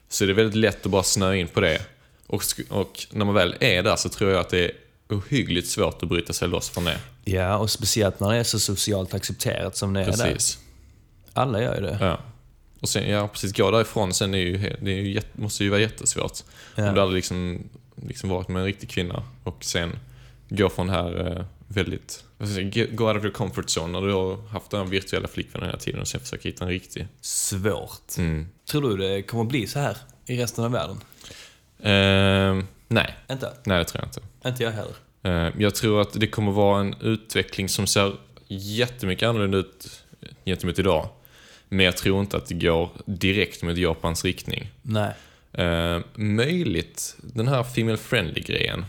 så 0.09 0.23
är 0.23 0.27
det 0.27 0.33
väldigt 0.33 0.55
lätt 0.55 0.85
att 0.85 0.91
bara 0.91 1.03
snöa 1.03 1.35
in 1.35 1.47
på 1.47 1.59
det. 1.59 1.81
Och, 2.27 2.43
och 2.69 3.07
när 3.11 3.25
man 3.25 3.35
väl 3.35 3.55
är 3.59 3.83
där 3.83 3.95
så 3.95 4.09
tror 4.09 4.31
jag 4.31 4.39
att 4.39 4.49
det 4.49 4.65
är 4.65 4.71
ohyggligt 5.09 5.67
svårt 5.69 6.03
att 6.03 6.09
bryta 6.09 6.33
sig 6.33 6.47
loss 6.47 6.69
från 6.69 6.83
det. 6.85 6.99
Ja, 7.25 7.57
och 7.57 7.71
speciellt 7.71 8.19
när 8.19 8.29
det 8.29 8.35
är 8.37 8.43
så 8.43 8.59
socialt 8.59 9.13
accepterat 9.13 9.77
som 9.77 9.93
det 9.93 10.01
är 10.01 10.17
där. 10.17 10.37
Alla 11.33 11.61
gör 11.61 11.75
ju 11.75 11.81
det. 11.81 11.97
Ja. 12.01 12.19
Och 12.81 12.89
sen, 12.89 13.09
ja 13.09 13.27
precis, 13.27 13.53
gå 13.53 13.71
därifrån 13.71 14.13
sen 14.13 14.33
är 14.33 14.37
ju, 14.37 14.57
det 14.81 14.91
är 14.91 14.95
ju 15.01 15.21
måste 15.33 15.63
ju 15.63 15.69
vara 15.69 15.81
jättesvårt. 15.81 16.37
Ja. 16.75 16.89
Om 16.89 16.95
du 16.95 17.01
aldrig 17.01 17.15
liksom, 17.15 17.69
liksom 17.95 18.29
varit 18.29 18.47
med 18.47 18.59
en 18.59 18.65
riktig 18.65 18.89
kvinna 18.89 19.23
och 19.43 19.63
sen 19.63 19.99
gå 20.49 20.69
från 20.69 20.87
det 20.87 20.93
här 20.93 21.37
eh, 21.37 21.45
väldigt, 21.67 22.23
go 22.91 23.03
out 23.07 23.17
of 23.17 23.23
your 23.23 23.31
comfort 23.33 23.65
zone 23.77 23.99
när 23.99 24.07
du 24.07 24.13
har 24.13 24.47
haft 24.47 24.71
den 24.71 24.89
virtuella 24.89 25.27
flickvännen 25.27 25.69
hela 25.69 25.79
tiden 25.79 26.01
och 26.01 26.07
sen 26.07 26.21
försöka 26.21 26.49
hitta 26.49 26.63
en 26.65 26.69
riktig. 26.71 27.07
Svårt. 27.21 28.17
Mm. 28.17 28.47
Tror 28.71 28.97
du 28.97 28.97
det 28.97 29.21
kommer 29.21 29.43
bli 29.43 29.67
så 29.67 29.79
här 29.79 29.97
i 30.25 30.37
resten 30.37 30.63
av 30.63 30.71
världen? 30.71 30.97
Eh, 31.79 32.65
nej, 32.87 33.15
Inte? 33.31 33.53
nej 33.63 33.77
det 33.77 33.85
tror 33.85 34.01
jag 34.03 34.07
inte. 34.07 34.21
Inte 34.49 34.63
jag 34.63 34.71
heller. 34.71 34.93
Eh, 35.47 35.53
Jag 35.61 35.75
tror 35.75 36.01
att 36.01 36.13
det 36.13 36.27
kommer 36.27 36.51
vara 36.51 36.79
en 36.81 36.95
utveckling 37.01 37.69
som 37.69 37.87
ser 37.87 38.13
jättemycket 38.47 39.29
annorlunda 39.29 39.57
ut 39.57 40.03
gentemot 40.45 40.79
idag. 40.79 41.09
Men 41.69 41.85
jag 41.85 41.97
tror 41.97 42.19
inte 42.19 42.37
att 42.37 42.45
det 42.45 42.55
går 42.55 42.89
direkt 43.05 43.63
mot 43.63 43.77
Japans 43.77 44.25
riktning. 44.25 44.71
Nej. 44.81 45.13
Eh, 45.53 45.99
möjligt 46.15 47.15
den 47.17 47.47
här 47.47 47.63
female 47.63 47.97
friendly 47.97 48.41
grejen. 48.41 48.85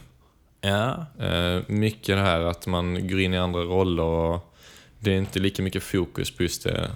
Ja. 0.60 1.06
Eh, 1.18 1.62
mycket 1.66 2.16
det 2.16 2.22
här 2.22 2.40
att 2.40 2.66
man 2.66 3.08
går 3.08 3.20
in 3.20 3.34
i 3.34 3.38
andra 3.38 3.60
roller 3.60 4.02
och 4.02 4.56
det 4.98 5.12
är 5.12 5.18
inte 5.18 5.38
lika 5.38 5.62
mycket 5.62 5.82
fokus 5.82 6.30
på 6.30 6.42
just, 6.42 6.64
det, 6.64 6.90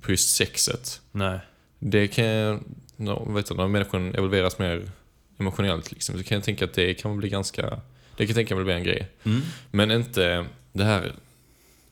på 0.00 0.10
just 0.10 0.36
sexet. 0.36 1.00
Nej. 1.12 1.38
Det 1.78 2.08
kan 2.08 2.64
no, 2.96 3.32
vet 3.32 3.46
du, 3.46 3.54
när 3.54 3.68
människan 3.68 4.14
evolveras 4.14 4.58
mer 4.58 4.90
emotionellt 5.38 5.92
liksom, 5.92 6.18
så 6.18 6.24
kan 6.24 6.34
jag 6.34 6.44
tänka 6.44 6.64
att 6.64 6.74
det 6.74 6.94
kan 6.94 7.16
bli 7.16 7.28
ganska, 7.28 7.62
det 8.16 8.16
kan 8.16 8.26
jag 8.26 8.34
tänka 8.34 8.54
mig 8.54 8.64
bli 8.64 8.74
en 8.74 8.84
grej. 8.84 9.08
Mm. 9.24 9.40
Men 9.70 9.90
inte 9.90 10.46
det 10.72 10.84
här 10.84 11.12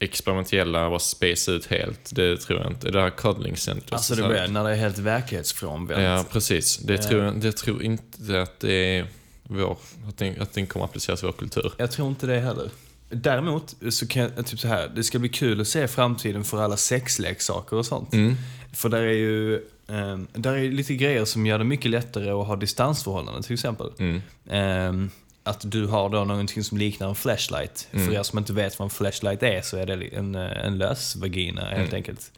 experimentella, 0.05 0.91
bara 0.91 0.99
space 0.99 1.53
ut 1.53 1.67
helt, 1.67 2.15
det 2.15 2.37
tror 2.37 2.61
jag 2.61 2.71
inte. 2.71 2.91
Det 2.91 3.01
här 3.01 3.11
cuddling 3.11 3.57
centers. 3.57 3.93
Alltså 3.93 4.15
det 4.15 4.29
blir 4.29 4.49
när 4.49 4.65
det 4.65 4.71
är 4.71 4.75
helt 4.75 4.99
verklighetsfrånvänt. 4.99 6.03
Ja, 6.03 6.25
precis. 6.33 6.79
Det 6.79 6.99
tror 6.99 7.25
jag, 7.25 7.41
det 7.41 7.53
tror 7.53 7.83
inte 7.83 8.43
att 8.43 8.61
det 8.61 8.73
är 8.73 9.07
vår, 9.43 9.79
att 10.09 10.19
den, 10.19 10.43
att 10.43 10.53
den 10.53 10.67
kommer 10.67 10.85
appliceras 10.85 11.23
i 11.23 11.27
vår 11.27 11.33
kultur. 11.33 11.73
Jag 11.77 11.91
tror 11.91 12.09
inte 12.09 12.27
det 12.27 12.41
heller. 12.41 12.71
Däremot 13.09 13.77
så 13.91 14.07
kan 14.07 14.31
jag, 14.37 14.47
typ 14.47 14.61
så 14.61 14.69
här, 14.69 14.93
det 14.95 15.05
ska 15.05 15.19
bli 15.19 15.29
kul 15.29 15.61
att 15.61 15.69
se 15.69 15.89
framtiden 15.89 16.45
för 16.45 16.61
alla 16.61 16.77
sexleksaker 16.77 17.77
och 17.77 17.87
sånt. 17.87 18.13
Mm. 18.13 18.37
För 18.73 18.89
där 18.89 19.03
är 19.03 19.13
ju, 19.13 19.61
um, 19.87 20.27
där 20.33 20.53
är 20.53 20.71
lite 20.71 20.95
grejer 20.95 21.25
som 21.25 21.47
gör 21.47 21.59
det 21.59 21.65
mycket 21.65 21.91
lättare 21.91 22.31
att 22.31 22.47
ha 22.47 22.57
distansförhållanden 22.57 23.43
till 23.43 23.55
exempel. 23.55 23.91
Mm. 23.99 24.23
Ehm, 24.51 25.11
att 25.45 25.71
du 25.71 25.87
har 25.87 26.09
då 26.09 26.25
någonting 26.25 26.65
som 26.65 26.79
liknar 26.79 27.09
en 27.09 27.15
flashlight. 27.15 27.89
Mm. 27.93 28.07
För 28.07 28.15
er 28.15 28.23
som 28.23 28.39
inte 28.39 28.53
vet 28.53 28.79
vad 28.79 28.87
en 28.87 28.91
flashlight 28.91 29.43
är 29.43 29.63
så 29.63 29.77
är 29.77 29.87
det 29.87 29.95
en, 30.17 30.35
eh, 30.35 30.67
en 30.67 30.79
lös 30.79 31.17
vagina 31.17 31.61
helt 31.65 31.79
Mm. 31.89 31.95
enkelt. 31.95 32.33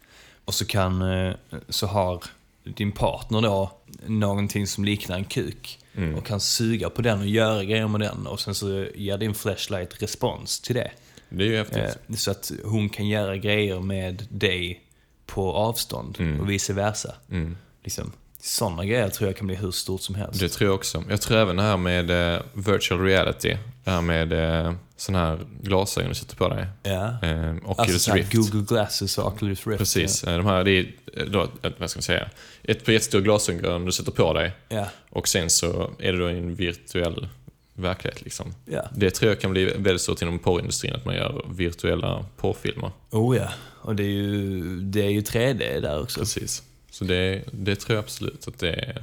Och 0.45 0.53
så 0.53 0.65
kan, 0.65 1.01
eh, 1.01 1.33
så 1.69 1.87
har 1.87 2.23
din 2.63 2.91
partner 2.91 3.41
då 3.41 3.71
någonting 4.05 4.67
som 4.67 4.85
liknar 4.85 5.15
en 5.17 5.25
kuk. 5.25 5.79
Mm. 5.95 6.15
Och 6.15 6.25
kan 6.25 6.39
suga 6.39 6.89
på 6.89 7.01
den 7.01 7.19
och 7.19 7.27
göra 7.27 7.63
grejer 7.63 7.87
med 7.87 8.01
den. 8.01 8.27
Och 8.27 8.39
sen 8.39 8.55
så 8.55 8.85
ger 8.95 9.17
din 9.17 9.33
flashlight 9.33 10.01
respons 10.03 10.59
till 10.61 10.75
det. 10.75 10.91
Det 11.29 11.43
är 11.43 11.47
ju 11.47 11.57
häftigt. 11.57 11.77
Eh, 12.09 12.15
Så 12.15 12.31
att 12.31 12.51
hon 12.65 12.89
kan 12.89 13.07
göra 13.07 13.37
grejer 13.37 13.79
med 13.79 14.27
dig 14.29 14.81
på 15.25 15.53
avstånd 15.53 16.17
Mm. 16.19 16.39
och 16.41 16.49
vice 16.49 16.73
versa. 16.73 17.15
Mm. 17.31 17.57
Liksom. 17.83 18.11
Sådana 18.47 18.85
grejer 18.85 19.09
tror 19.09 19.29
jag 19.29 19.37
kan 19.37 19.47
bli 19.47 19.55
hur 19.55 19.71
stort 19.71 20.01
som 20.01 20.15
helst. 20.15 20.39
Det 20.39 20.49
tror 20.49 20.67
jag 20.69 20.75
också. 20.75 21.03
Jag 21.09 21.21
tror 21.21 21.37
även 21.37 21.55
det 21.55 21.61
här 21.61 21.77
med 21.77 22.35
eh, 22.35 22.41
virtual 22.53 23.01
reality. 23.01 23.57
Det 23.83 23.91
här 23.91 24.01
med 24.01 24.33
eh, 24.65 24.73
sån 24.97 25.15
här 25.15 25.39
glasögon 25.61 26.09
du 26.09 26.15
sätter 26.15 26.35
på 26.35 26.49
dig. 26.49 26.65
Ja. 26.83 27.17
Eh, 27.27 27.55
Oculus 27.65 27.77
Alltså 27.79 28.13
Rift. 28.13 28.33
Google 28.33 28.65
Glasses 28.67 29.17
och 29.17 29.27
Oculus 29.27 29.67
Rift. 29.67 29.77
Precis. 29.79 30.23
Eh, 30.23 30.37
De 30.37 30.45
här, 30.45 30.63
det 30.63 30.71
är, 30.71 30.93
eh, 31.13 31.25
då, 31.25 31.41
eh, 31.41 31.71
vad 31.77 31.89
ska 31.89 31.97
man 31.97 32.03
säga, 32.03 32.29
ett 32.63 32.87
jättestort 32.87 33.23
glasögon 33.23 33.85
du 33.85 33.91
sätter 33.91 34.11
på 34.11 34.33
dig. 34.33 34.51
Ja. 34.69 34.87
Och 35.09 35.27
sen 35.27 35.49
så 35.49 35.91
är 35.99 36.13
det 36.13 36.19
då 36.19 36.27
en 36.27 36.55
virtuell 36.55 37.27
verklighet 37.73 38.21
liksom. 38.21 38.53
ja. 38.65 38.81
Det 38.95 39.09
tror 39.11 39.31
jag 39.31 39.39
kan 39.41 39.51
bli 39.51 39.65
väldigt 39.65 40.01
stort 40.01 40.21
inom 40.21 40.39
porrindustrin, 40.39 40.95
att 40.95 41.05
man 41.05 41.15
gör 41.15 41.45
virtuella 41.51 42.25
porrfilmer. 42.37 42.91
Oh 43.11 43.37
ja. 43.37 43.49
Och 43.81 43.95
det 43.95 44.03
är 44.03 44.07
ju, 44.07 44.61
det 44.79 45.01
är 45.05 45.09
ju 45.09 45.21
3D 45.21 45.81
där 45.81 46.01
också. 46.01 46.19
Precis. 46.19 46.63
Så 46.97 47.03
det, 47.03 47.43
det 47.51 47.75
tror 47.75 47.95
jag 47.95 48.03
absolut 48.03 48.47
att 48.47 48.59
det 48.59 48.97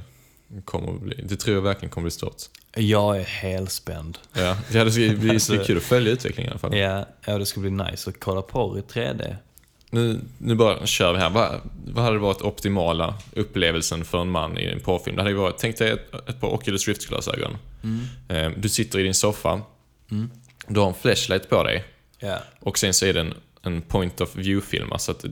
kommer 0.65 0.93
att 0.93 1.01
bli. 1.01 1.21
Det 1.23 1.35
tror 1.35 1.55
jag 1.55 1.61
verkligen 1.61 1.89
kommer 1.89 2.07
att 2.07 2.13
bli 2.13 2.17
stort. 2.17 2.41
Jag 2.75 3.17
är 3.17 3.23
helspänd. 3.23 4.17
Ja, 4.33 4.57
det 4.71 4.77
hade 4.77 4.91
det 4.91 5.15
blir 5.15 5.33
Alltså- 5.33 5.63
kul 5.65 5.77
att 5.77 5.83
följa 5.83 6.11
utvecklingen 6.11 6.49
i 6.49 6.51
alla 6.51 6.59
fall. 6.59 6.77
Ja, 6.77 7.05
ja, 7.25 7.37
det 7.37 7.45
ska 7.45 7.59
bli 7.59 7.69
nice 7.69 8.09
att 8.09 8.19
kolla 8.19 8.41
på 8.41 8.77
i 8.77 8.81
3D. 8.81 9.35
Nu, 9.89 10.19
nu 10.37 10.55
bara 10.55 10.85
kör 10.85 11.13
vi 11.13 11.19
här. 11.19 11.29
Vad, 11.29 11.61
vad 11.87 12.03
hade 12.05 12.17
varit 12.17 12.41
optimala 12.41 13.15
upplevelsen 13.33 14.05
för 14.05 14.21
en 14.21 14.29
man 14.29 14.57
i 14.57 14.65
en 14.65 14.79
porrfilm? 14.79 15.15
Det 15.15 15.21
hade 15.23 15.33
varit, 15.35 15.57
tänk 15.57 15.77
dig 15.77 15.91
ett, 15.91 16.29
ett 16.29 16.41
par 16.41 16.47
Oculus 16.53 16.87
Rift-glasögon. 16.87 17.57
Eh, 18.29 18.49
Du 18.57 18.69
sitter 18.69 18.99
i 18.99 19.03
din 19.03 19.13
soffa. 19.13 19.61
Du 20.67 20.79
har 20.79 20.87
en 20.87 20.93
flashlight 20.93 21.49
på 21.49 21.63
dig. 21.63 21.83
Ja. 22.19 22.39
Och 22.59 22.77
sen 22.77 22.93
så 22.93 23.05
är 23.05 23.13
det 23.13 23.19
en, 23.19 23.33
en 23.61 23.81
point 23.81 24.21
of 24.21 24.35
view-film, 24.35 24.91
alltså 24.91 25.11
att 25.11 25.25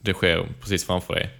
det 0.00 0.12
sker 0.14 0.46
precis 0.60 0.84
framför 0.86 1.14
dig. 1.14 1.30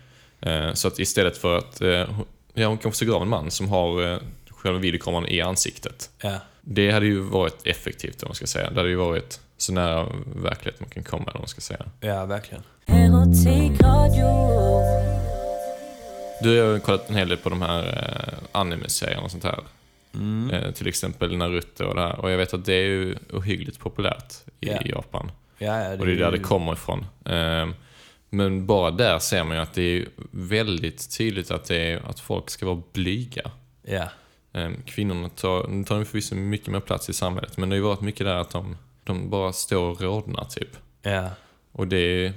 Eh, 0.41 0.73
Så 0.75 0.89
att 0.89 0.99
istället 0.99 1.37
för 1.39 1.59
att, 1.59 1.81
eh, 1.81 2.09
ja 2.55 2.67
hon 2.69 2.79
kanske 2.79 3.05
ser 3.07 3.13
av 3.13 3.23
en 3.23 3.29
man 3.29 3.51
som 3.51 3.69
har 3.69 4.13
eh, 4.13 4.19
själva 4.51 4.79
videokameran 4.79 5.27
i 5.27 5.41
ansiktet. 5.41 6.11
Ja. 6.23 6.39
Det 6.61 6.91
hade 6.91 7.07
ju 7.07 7.19
varit 7.21 7.67
effektivt 7.67 8.23
om 8.23 8.29
man 8.29 8.35
ska 8.35 8.47
säga. 8.47 8.71
Det 8.71 8.77
hade 8.77 8.89
ju 8.89 8.95
varit 8.97 9.41
så 9.57 9.73
nära 9.73 10.07
verklighet 10.37 10.81
man 10.81 10.89
kan 10.91 11.03
komma, 11.03 11.23
eller 11.23 11.33
vad 11.33 11.41
man 11.41 11.49
ska 11.49 11.61
säga. 11.61 11.85
Ja, 12.01 12.25
verkligen. 12.27 12.63
Du 16.43 16.61
har 16.63 16.73
ju 16.75 16.81
kollat 16.81 17.09
en 17.11 17.17
hel 17.17 17.29
del 17.29 17.39
på 17.39 17.49
de 17.49 17.63
här 17.63 18.35
anime-serierna 18.53 19.23
och 19.23 19.31
sånt 19.31 19.45
här. 19.45 19.61
Mm. 20.15 20.73
Till 20.73 20.87
exempel 20.89 21.37
Naruto 21.37 21.85
och 21.85 21.95
det 21.95 22.01
här. 22.01 22.21
Och 22.21 22.31
jag 22.31 22.37
vet 22.39 22.55
att 22.55 22.65
det 22.65 22.75
är 22.75 22.83
ju 22.87 23.17
ohyggligt 23.33 23.79
populärt 23.79 24.33
i 24.61 24.69
Ja. 24.69 24.79
Japan. 24.85 25.33
Ja, 25.59 25.85
ja, 25.85 25.91
Och 25.99 26.07
det 26.07 26.13
är 26.13 26.17
där 26.17 26.31
det 26.31 26.37
ju- 26.37 26.43
kommer 26.43 26.73
ifrån. 26.73 27.07
Men 28.31 28.67
bara 28.67 28.91
där 28.91 29.19
ser 29.19 29.45
man 29.45 29.57
ju 29.57 29.63
att 29.63 29.75
det 29.75 29.83
är 29.83 30.09
väldigt 30.31 31.17
tydligt 31.19 31.51
att, 31.51 31.65
det 31.65 31.77
är, 31.77 32.11
att 32.11 32.21
folk 32.21 32.51
ska 32.51 32.67
vara 32.67 32.83
blyga. 32.93 33.51
Ehm, 34.53 34.77
Kvinnorna 34.87 35.29
tar, 35.29 35.69
nu 35.69 35.85
tar 35.85 35.97
de 35.97 36.05
förvisso 36.05 36.35
mycket 36.35 36.69
mer 36.69 36.81
plats 36.81 37.11
i 37.11 37.13
samhället, 37.13 37.57
men 37.57 37.69
det 37.69 37.73
har 37.75 37.77
ju 37.79 37.83
varit 37.83 38.01
mycket 38.01 38.27
där 38.27 38.35
att 38.35 38.51
de, 38.51 38.77
de 39.05 39.31
bara 39.31 39.53
står 39.53 39.85
och 39.91 40.01
rodnar 40.01 40.45
typ. 40.45 40.77
Ja. 41.03 41.29
Och 41.73 41.87
det, 41.89 42.33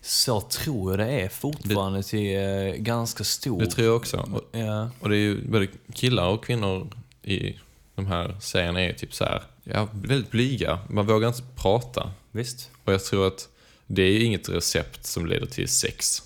Så 0.00 0.40
tror 0.40 0.90
jag 0.92 0.98
det 1.08 1.12
är 1.20 1.28
fortfarande 1.28 2.02
till 2.02 2.36
eh, 2.36 2.74
ganska 2.76 3.24
stor... 3.24 3.60
det 3.60 3.66
tror 3.66 3.86
jag 3.86 3.96
också. 3.96 4.16
Och, 4.32 4.58
Ja. 4.58 4.90
och 5.00 5.08
det 5.08 5.16
är 5.16 5.20
ju 5.20 5.48
både 5.48 5.66
killar 5.94 6.28
och 6.28 6.44
kvinnor 6.44 6.88
i 7.22 7.58
de 7.94 8.06
här 8.06 8.36
serierna 8.40 8.80
är 8.80 8.86
ju 8.86 8.92
typ 8.92 9.14
så 9.14 9.24
här, 9.24 9.42
ja, 9.64 9.88
väldigt 9.92 10.30
blyga. 10.30 10.78
Man 10.88 11.06
vågar 11.06 11.28
inte 11.28 11.42
prata. 11.56 12.10
Visst? 12.30 12.70
Och 12.84 12.92
jag 12.92 13.04
tror 13.04 13.26
att 13.26 13.48
det 13.92 14.02
är 14.02 14.10
ju 14.12 14.24
inget 14.24 14.48
recept 14.48 15.06
som 15.06 15.26
leder 15.26 15.46
till 15.46 15.68
sex. 15.68 16.22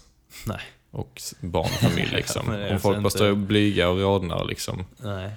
Nej. 0.46 0.61
och 0.90 1.22
barn 1.40 1.64
och 1.64 1.70
familj 1.90 2.11
liksom. 2.16 2.50
Är 2.50 2.72
Om 2.72 2.81
folk 2.81 2.96
bara 2.96 2.98
inte- 2.98 3.11
står 3.11 3.31
och 3.31 3.37
blyga 3.37 3.88
och 3.88 3.98
rodnar 3.98 4.44
liksom. 4.44 4.85
Nej. 4.96 5.31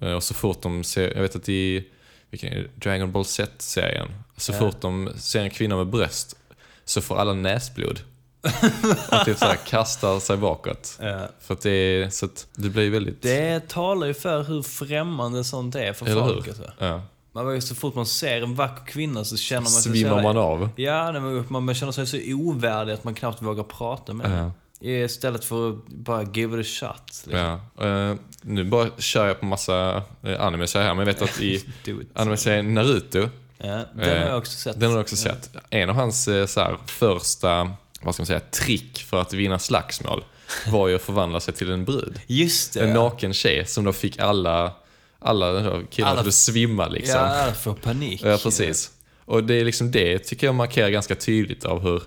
Eh, 0.00 0.12
Och 0.12 0.22
så 0.22 0.34
fort 0.34 0.62
de 0.62 0.84
ser, 0.84 1.14
jag 1.14 1.22
vet 1.22 1.36
att 1.36 1.48
i 1.48 1.84
vilken? 2.30 2.68
Dragon 2.74 3.12
Ball 3.12 3.24
Z-serien, 3.24 4.08
så 4.36 4.52
Ja. 4.52 4.58
fort 4.58 4.80
de 4.80 5.10
ser 5.16 5.40
en 5.40 5.50
kvinna 5.50 5.76
med 5.76 5.86
bröst 5.86 6.36
så 6.84 7.00
får 7.00 7.16
alla 7.18 7.32
näsblod. 7.34 8.00
och 9.12 9.24
typ 9.24 9.38
såhär 9.38 9.56
kastar 9.66 10.20
sig 10.20 10.36
bakåt. 10.36 10.98
Ja. 11.00 11.28
För 11.40 11.54
att 11.54 11.60
det 11.60 11.70
är, 11.70 12.10
så 12.10 12.26
att 12.26 12.46
det 12.54 12.68
blir 12.68 12.90
väldigt... 12.90 13.22
Det 13.22 13.68
talar 13.68 14.06
ju 14.06 14.14
för 14.14 14.42
hur 14.42 14.62
främmande 14.62 15.44
sånt 15.44 15.74
är 15.74 15.92
för 15.92 16.06
Eller 16.06 16.22
hur? 16.22 16.32
folk. 16.34 16.48
Alltså. 16.48 16.72
Ja. 16.78 17.02
Man 17.32 17.62
så 17.62 17.74
fort 17.74 17.94
man 17.94 18.06
ser 18.06 18.42
en 18.42 18.54
vacker 18.54 18.84
kvinna 18.84 19.24
så 19.24 19.36
känner 19.36 19.60
man 19.60 19.70
sig 19.70 19.82
så 19.82 19.88
Svimmar 19.98 20.22
man 20.22 20.36
av? 20.36 20.68
Ja, 20.76 21.12
man, 21.48 21.64
man 21.64 21.74
känner 21.74 21.92
sig 21.92 22.06
så 22.06 22.18
ovärdig 22.34 22.92
att 22.92 23.04
man 23.04 23.14
knappt 23.14 23.42
vågar 23.42 23.64
prata 23.64 24.12
med 24.12 24.30
henne. 24.30 24.50
Istället 24.80 25.44
för 25.44 25.70
att 25.70 25.86
bara 25.86 26.22
give 26.22 26.60
it 26.60 26.66
a 26.66 26.68
shot. 26.68 27.26
Liksom. 27.26 27.60
Ja. 27.78 27.86
eh, 27.86 28.16
nu 28.42 28.64
bara 28.64 28.88
kör 28.98 29.26
jag 29.26 29.40
på 29.40 29.46
massa 29.46 30.02
uh, 30.26 30.40
animes 30.40 30.74
här, 30.74 30.94
men 30.94 30.98
jag 30.98 31.06
vet 31.06 31.22
att 31.22 31.40
i 31.40 31.64
Do 31.84 32.00
it. 32.00 32.08
anime 32.14 32.62
Naruto, 32.62 33.28
Ja, 33.62 33.84
den 33.94 34.08
har 34.08 34.16
Eh, 34.16 34.26
jag 34.28 34.38
också 34.38 34.58
sett. 34.58 34.80
den 34.80 34.88
har 34.88 34.96
du 34.96 35.02
också 35.02 35.16
sett. 35.16 35.50
En 35.70 35.90
av 35.90 35.96
hans 35.96 36.28
eh, 36.28 36.46
så 36.46 36.60
här, 36.60 36.76
första, 36.86 37.70
vad 38.02 38.14
ska 38.14 38.20
man 38.20 38.26
säga, 38.26 38.40
trick 38.40 38.98
för 38.98 39.20
att 39.20 39.32
vinna 39.32 39.58
slagsmål 39.58 40.24
var 40.66 40.88
ju 40.88 40.94
att 40.94 41.02
förvandla 41.02 41.40
sig 41.40 41.54
till 41.54 41.70
en 41.70 41.84
brud. 41.84 42.20
Just 42.26 42.72
det. 42.74 42.80
En 42.80 42.88
ja. 42.88 42.94
naken 42.94 43.32
tjej 43.34 43.66
som 43.66 43.84
då 43.84 43.92
fick 43.92 44.18
alla, 44.18 44.72
alla 45.20 45.82
killar 45.90 46.08
Alla- 46.08 46.20
att 46.20 46.34
svimma 46.34 46.88
liksom. 46.88 47.16
Ja, 47.20 47.26
alla 47.26 47.54
får 47.54 47.74
panik. 47.74 48.20
Ja, 48.24 48.38
precis. 48.42 48.90
Och 49.24 49.44
det 49.44 49.54
är 49.54 49.64
liksom 49.64 49.90
det 49.90 50.18
tycker 50.18 50.46
jag 50.46 50.54
markerar 50.54 50.88
ganska 50.88 51.14
tydligt 51.14 51.64
av 51.64 51.80
hur, 51.82 52.02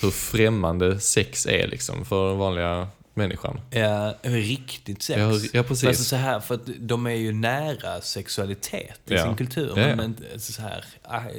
hur 0.00 0.10
främmande 0.10 1.00
sex 1.00 1.46
är 1.46 1.66
liksom 1.66 2.04
för 2.04 2.28
den 2.28 2.38
vanliga 2.38 2.88
människan. 3.14 3.60
Ja, 3.70 4.14
riktigt 4.22 5.02
sex. 5.02 5.18
Ja, 5.20 5.32
ja, 5.52 5.62
precis. 5.62 5.88
Alltså 5.88 6.04
så 6.04 6.16
här, 6.16 6.40
för 6.40 6.54
att 6.54 6.60
de 6.78 7.06
är 7.06 7.10
ju 7.10 7.32
nära 7.32 8.00
sexualitet 8.00 9.00
i 9.06 9.14
Ja. 9.14 9.24
sin 9.24 9.36
kultur. 9.36 9.72
Ja, 9.76 9.88
ja. 9.88 9.96
Men 9.96 10.04
inte 10.04 10.40
så 10.40 10.62
här, 10.62 10.84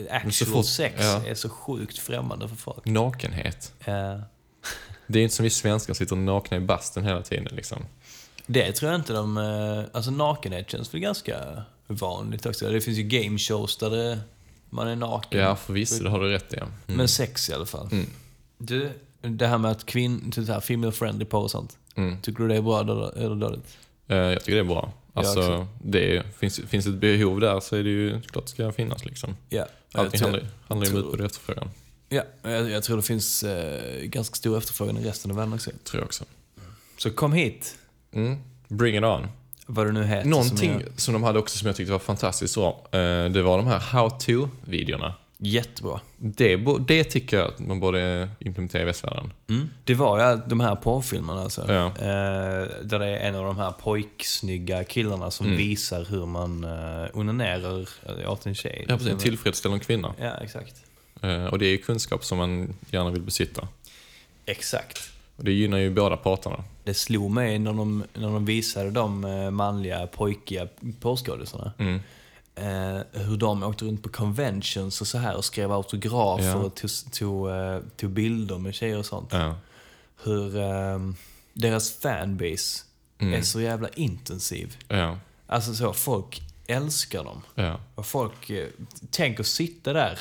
actual 0.10 0.32
så 0.34 0.46
fort- 0.46 0.66
sex 0.66 0.96
är 1.28 1.34
så 1.36 1.50
sjukt 1.50 1.98
främmande 2.00 2.48
för 2.48 2.56
folk. 2.56 2.86
Nakenhet. 2.86 3.74
Ja. 3.86 4.22
Det 5.08 5.20
är 5.20 5.24
inte 5.24 5.36
som 5.36 5.44
vi 5.44 5.50
svenskar 5.50 5.94
sitter 5.94 6.16
nakna 6.16 6.58
i 6.58 6.60
bastun 6.60 7.04
hela 7.04 7.22
tiden 7.22 7.48
liksom. 7.56 7.86
Det 8.52 8.72
tror 8.72 8.92
jag 8.92 9.00
inte 9.00 9.14
de... 9.14 9.38
eh, 9.38 9.84
Alltså 9.92 10.12
nakenhet 10.12 10.72
känns 10.72 10.94
väl 10.94 11.02
ganska 11.02 11.64
vanligt 11.88 12.46
också. 12.46 12.70
Det 12.70 12.82
finns 12.82 12.98
ju 12.98 13.04
game 13.04 13.38
shows 13.38 13.78
där 13.78 13.90
det, 13.90 14.20
man 14.70 14.88
är 14.88 14.96
naken. 14.96 15.40
Ja, 15.42 15.56
förvisso, 15.56 16.04
det 16.04 16.10
har 16.10 16.20
du 16.20 16.30
rätt 16.30 16.54
i. 16.54 16.58
Mm. 16.58 16.70
Men 16.86 17.08
sex 17.08 17.50
i 17.50 17.54
alla 17.54 17.66
fall. 17.66 17.90
Mm. 17.92 18.06
Du, 18.58 18.90
det 19.22 19.48
här 19.48 19.58
med 19.58 19.72
att 19.72 19.86
kvinn... 19.86 20.32
Så 20.36 20.42
här, 20.44 20.60
female 20.60 20.92
friendly 20.92 21.26
på 21.26 21.40
och 21.40 21.52
sånt. 21.52 21.78
Mm. 21.96 22.22
Tycker 22.22 22.44
du 22.44 22.48
det 22.50 22.56
är 22.56 22.62
bra 22.62 22.80
eller 22.82 23.36
dåligt? 23.36 23.78
Eh, 24.08 24.18
Jag 24.18 24.40
tycker 24.40 24.54
det 24.54 24.60
är 24.60 24.64
bra. 24.64 24.94
Alltså, 25.14 25.68
det 25.84 26.18
är, 26.18 26.24
finns, 26.40 26.60
finns 26.68 26.86
ett 26.88 26.94
behov 26.94 27.40
där 27.40 27.60
så 27.60 27.76
är 27.76 27.84
det 27.84 27.90
ju 27.90 28.22
klart 28.22 28.46
det 28.46 28.52
ska 28.52 28.72
finnas 28.72 29.06
liksom. 29.06 29.36
Ja. 29.50 29.66
Allting 29.94 30.22
jag 30.22 30.30
tror- 30.32 30.32
handlar, 30.32 30.48
handlar 30.68 30.88
ju 30.88 30.94
om 30.94 31.00
utbud 31.00 31.20
och 31.20 31.26
efterfrågan. 31.26 31.70
Ja, 32.10 32.24
jag, 32.42 32.70
jag 32.70 32.84
tror 32.84 32.98
det 32.98 33.04
finns 33.04 33.44
eh, 33.44 34.02
ganska 34.04 34.36
stor 34.36 34.58
efterfrågan 34.58 34.98
i 34.98 35.04
resten 35.04 35.32
av 35.32 35.38
världen 35.38 35.54
också. 35.54 35.72
Tror 35.84 36.02
jag 36.02 36.06
också. 36.06 36.24
Så 36.98 37.10
kom 37.12 37.34
hit, 37.34 37.78
Mm. 38.14 38.38
Bring 38.68 38.98
it 38.98 39.04
on. 39.04 39.28
vad 39.66 39.86
du 39.88 39.92
nu 39.92 40.04
heter. 40.04 40.30
Någonting 40.30 40.72
Som 40.74 40.80
är 40.82 40.86
som 40.96 41.14
de 41.14 41.24
hade 41.24 41.40
också 41.40 41.58
som 41.58 41.68
jag 41.68 41.76
tyckte 41.76 41.92
var 41.92 42.00
fantastiskt 42.00 42.56
bra, 42.56 42.88
eh, 42.92 43.26
det 43.30 43.42
var 43.42 43.58
de 43.58 43.68
här 43.68 43.80
how 43.80 44.10
to-videorna. 44.10 45.14
jättebra. 45.42 46.00
Det, 46.18 46.56
det 46.88 47.04
tycker 47.04 47.38
jag 47.38 47.48
att 47.48 47.60
man 47.60 47.80
borde 47.80 48.30
implementera 48.40 48.82
i 48.82 48.86
västvärlden. 48.86 49.34
Mm. 49.50 49.70
Det 49.84 49.94
var 49.94 50.32
ju 50.32 50.42
de 50.48 50.60
här 50.60 50.76
porrfilmerna 50.76 51.42
alltså. 51.42 51.74
Ja. 51.74 51.86
Eh, 51.88 52.68
där 52.84 53.00
det 53.00 53.06
är 53.06 53.28
en 53.30 53.36
av 53.36 53.46
de 53.46 53.58
här 53.58 53.72
pojksnygga 53.72 54.84
killarna 54.84 55.32
som 55.32 55.46
Mm. 55.46 55.58
visar 55.58 56.06
hur 56.06 56.26
man 56.26 56.64
uh, 56.64 57.08
onanerar 57.14 57.82
eh, 58.06 58.32
åt 58.32 58.46
en 58.46 58.56
tjej. 58.56 58.86
Ja, 58.90 58.98
precis. 58.98 59.24
Tillfredsställa 59.24 59.74
en 59.74 59.80
kvinna. 59.80 60.14
Ja, 60.20 60.32
exakt. 60.42 60.76
Eh, 61.22 61.46
Och 61.46 61.60
det 61.60 61.66
är 61.66 61.70
ju 61.72 61.78
kunskap 61.78 62.26
som 62.26 62.38
man 62.38 62.76
gärna 62.92 63.10
vill 63.10 63.22
besitta. 63.22 63.68
Exakt. 64.46 65.10
Och 65.40 65.46
det 65.46 65.52
gynnar 65.52 65.78
ju 65.78 65.90
båda 65.90 66.18
parterna. 66.18 66.64
Det 66.84 66.94
slog 66.94 67.32
mig 67.32 67.60
när 67.60 67.74
de, 67.74 68.04
när 68.14 68.28
de 68.28 68.46
visade 68.46 68.92
de 68.92 69.26
eh, 69.26 69.52
manliga, 69.52 70.08
pojkiga 70.08 70.68
porrskådisarna. 71.00 71.74
Mm. 71.78 72.00
Eh, 72.56 73.02
hur 73.12 73.38
de 73.38 73.64
åkte 73.64 73.86
runt 73.86 74.04
på 74.04 74.10
conventions 74.10 75.02
och 75.02 75.08
så 75.08 75.18
här 75.18 75.36
och 75.36 75.46
skrev 75.46 75.72
autografer 75.72 76.44
Ja. 76.46 76.56
och 76.56 76.76
tog, 76.76 76.90
tog, 77.12 77.50
eh, 77.50 77.80
tog 77.98 78.10
bilder 78.10 78.58
med 78.58 78.76
tjejer 78.76 78.98
och 78.98 79.06
sånt. 79.06 79.30
Ja. 79.34 79.56
Hur 80.24 80.58
eh, 80.58 81.00
deras 81.54 81.92
fanbase 82.00 82.84
Mm. 83.22 83.34
är 83.34 83.42
så 83.42 83.62
jävla 83.62 83.90
intensiv. 83.90 84.78
Ja. 84.88 85.18
Alltså 85.48 85.74
så, 85.76 85.94
folk 85.94 86.42
älskar 86.68 87.24
dem. 87.24 87.42
Och 87.96 88.06
folk, 88.06 88.50
eh, 88.50 88.68
tänk 89.12 89.40
att 89.40 89.46
sitta 89.48 89.94
där 89.94 90.20